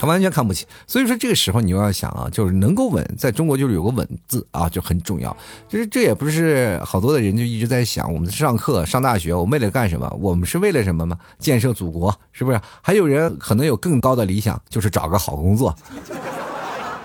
[0.03, 5.33] 他完全看不起，所以说这个时候你又要想啊，就是能够稳，在中国就是有个稳字啊，就很重要。
[5.69, 10.13] 就是这也不是好多的人就一直在想，我们上课上大学，我们为了干什么？
[10.19, 11.17] 我们是为了什么吗？
[11.39, 12.59] 建设祖国，是不是？
[12.81, 15.73] 还有人可能有更高的理想，就是找个好工作。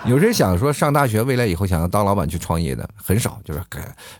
[0.07, 3.61] 有人想说上大学，未来以后想要当老板去创业的很少，就是，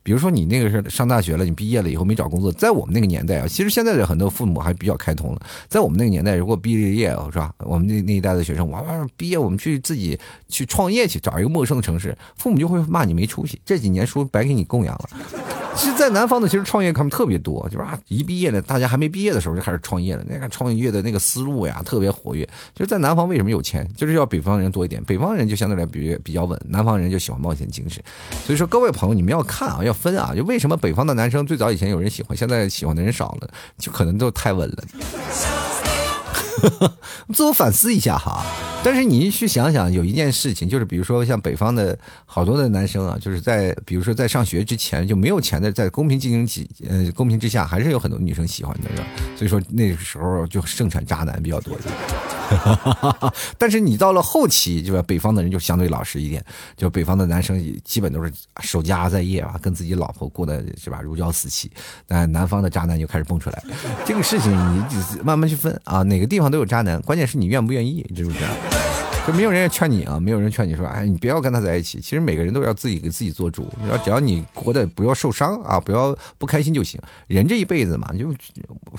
[0.04, 5.42] 比如说你那个是上大学了，你毕业了以后没找工作，在我们那个年代啊，其实现在的很多父母还比较开通了。
[5.68, 15.10] 在我们那个年代，如果毕了业是吧，我们那那一代的学生，哇哇毕业，我们去自己去创业去，找一个陌生的城市，父母就会骂你没出息，这几年书白给你供养了。
[15.80, 20.22] 其实，在南方的，其实创业他们特别多，就是啊，一毕业呢，大家还没毕业的时候就开始创业了。
[20.28, 22.46] 那个创业的那个思路呀，特别活跃。
[22.76, 25.02] 就是在南方为什么有钱，就是要北方人多一点。
[25.06, 28.04] 北方人就相对来比比较稳，南方人就喜欢冒险精神。
[28.46, 30.34] 所以说，各位朋友，你们要看啊，要分啊。
[30.36, 34.84] 就为什么北方的男生最早以前有人喜欢，现在喜欢的人少了，就可能都太稳了。
[37.34, 38.44] 自我反思一下哈，
[38.84, 48.90] 但是你去想想，有一件事情，就是比如说像北方的好多的男生啊，就是在比如说在上学之前就没有钱的，在公平竞争起呃公平之下，还是有很多女生喜欢的，
[49.36, 51.78] 所以说那个时候就盛产渣男比较多。
[53.58, 56.44] 但是你到了后期，就是北方的人就相对老实一点，
[56.76, 58.32] 就北方的男生基本都是
[58.62, 61.72] 守家在业啊，跟自己老婆过的是吧如胶似漆。
[62.08, 63.64] 但南方的渣男就开始蹦出来，
[64.06, 64.84] 这个事情你
[65.24, 68.48] 慢慢去分啊，哪个地方都有渣男，关键是你愿不愿意，知不知道？
[69.28, 72.00] 就没有人劝你啊，没有人劝你说，哎，你不要跟他在一起。
[72.00, 77.00] 其实每个人都要自己给自己做主，要只要你活得不要受伤啊，不要不开心就行。
[77.28, 78.34] 人这一辈子嘛，就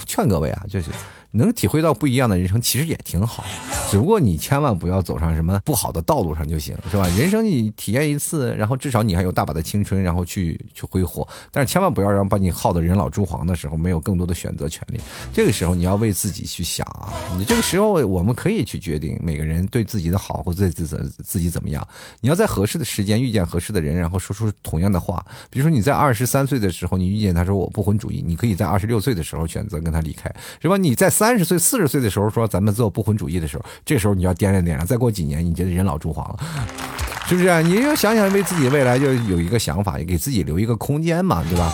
[0.06, 0.90] 劝各位啊，就是。
[1.32, 3.44] 能体会到不一样的人生，其实也挺好，
[3.90, 7.06] 只不过你千万不要走上什么不好的道路上就行，是吧？
[7.16, 11.26] 人生你体验一次，然后至少你还有大把的青春，然后去去挥霍。
[11.52, 15.00] 但是千万不要让把你耗得人老珠黄的时候，没有更多的选择权利。
[15.32, 17.14] 这个时候你要为自己去想啊！
[17.38, 21.86] 你这个时候我们可以去决定每个人对自己的好或对自己自己怎么样。
[22.20, 25.24] 你要在合适的时间遇见合适的人，然后说出同样的话。
[25.48, 30.76] 比如说你在二十三岁的时候，你遇见他说我不婚主义，你可以在二十六岁的时候选择跟他离开，是吧？
[30.76, 31.08] 你在。
[31.20, 34.86] 三十岁、四十岁的时候说咱们做不婚主义的时候，这时候你要掂量掂量。
[34.86, 36.38] 再过几年，你觉得人老珠黄了，
[37.26, 37.62] 是不是？
[37.64, 41.70] 你要想想为自己未来就有一个想法，也给自己留一个空间嘛，对吧？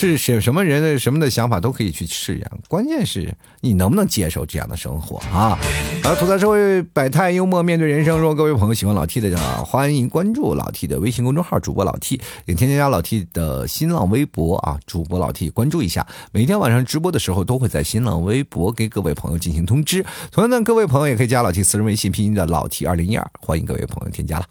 [0.00, 5.58] 是什什么人的什么的想法都可以去试验，关键是你能不能接受这样的生活啊！
[6.02, 16.06] 而吐槽社会百态幽默面对人生，如果各位朋友喜欢老 T 的，欢迎关注老 T 的微信公众号主播老 T，也添加老 T 的新浪微博啊，主播老 T 关注一下。
[16.32, 20.02] 每天晚上直播的时候都会在新浪微博给各位朋友进行通知。
[20.32, 24.46] 同样的，各位朋友也可以加老 T 私人微信拼音的老 T 二零一二，欢迎各位朋友添加了。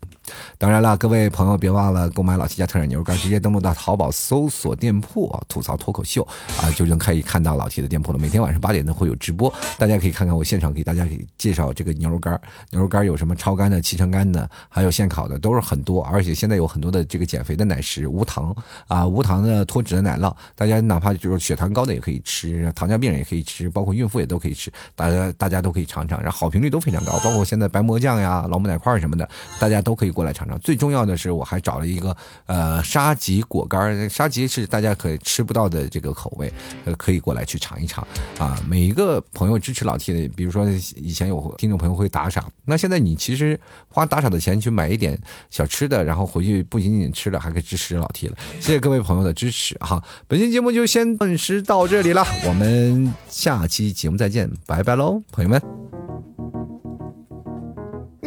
[0.57, 5.29] 当然了，各位朋友别忘了购买老七家特产牛肉干，直接登录到淘宝搜索店铺。
[5.47, 6.25] 吐槽脱口秀
[6.61, 8.19] 啊，就能可以看到老七的店铺了。
[8.19, 12.39] 每天晚上八点都会有直播，大家可以看看我现场给大家给介绍这个牛肉干。
[12.71, 16.03] 牛肉干有什么超干的、七成干的，还有现烤的，都是很多。
[16.03, 18.55] 而且现在有很多的这个减肥的奶食，无糖
[18.87, 24.71] 啊，无糖的脱脂的奶酪，大家哪怕就是血糖高的也可以吃，糖尿病人也可以吃，包括孕妇也都可以吃。
[24.95, 27.19] 大家大家都可以尝尝，然后好评率都非常高。
[27.19, 29.27] 包括现在白馍酱呀、老母奶块什么的，
[29.59, 30.29] 大家都可以过。
[30.29, 30.59] 来尝尝。
[30.59, 32.15] 最重要的是，我还找了一个
[32.45, 36.53] 呃沙棘果干，沙棘是大家可以吃不到的这个口味，
[36.85, 38.07] 呃，可以过来去尝一尝
[38.37, 38.61] 啊。
[38.67, 48.37] 每一个朋友支持老 T 的，比如说以前有听众朋友会打赏，那现在你其实花打赏的钱去买一点小吃的，然后回去不仅仅吃了，还可以支持老 T 了。
[48.59, 50.03] 谢谢各位朋友的支持哈！
[50.27, 56.78] 本期节目就先暂时到这里了，我们下期节目再见，拜拜喽，朋友们。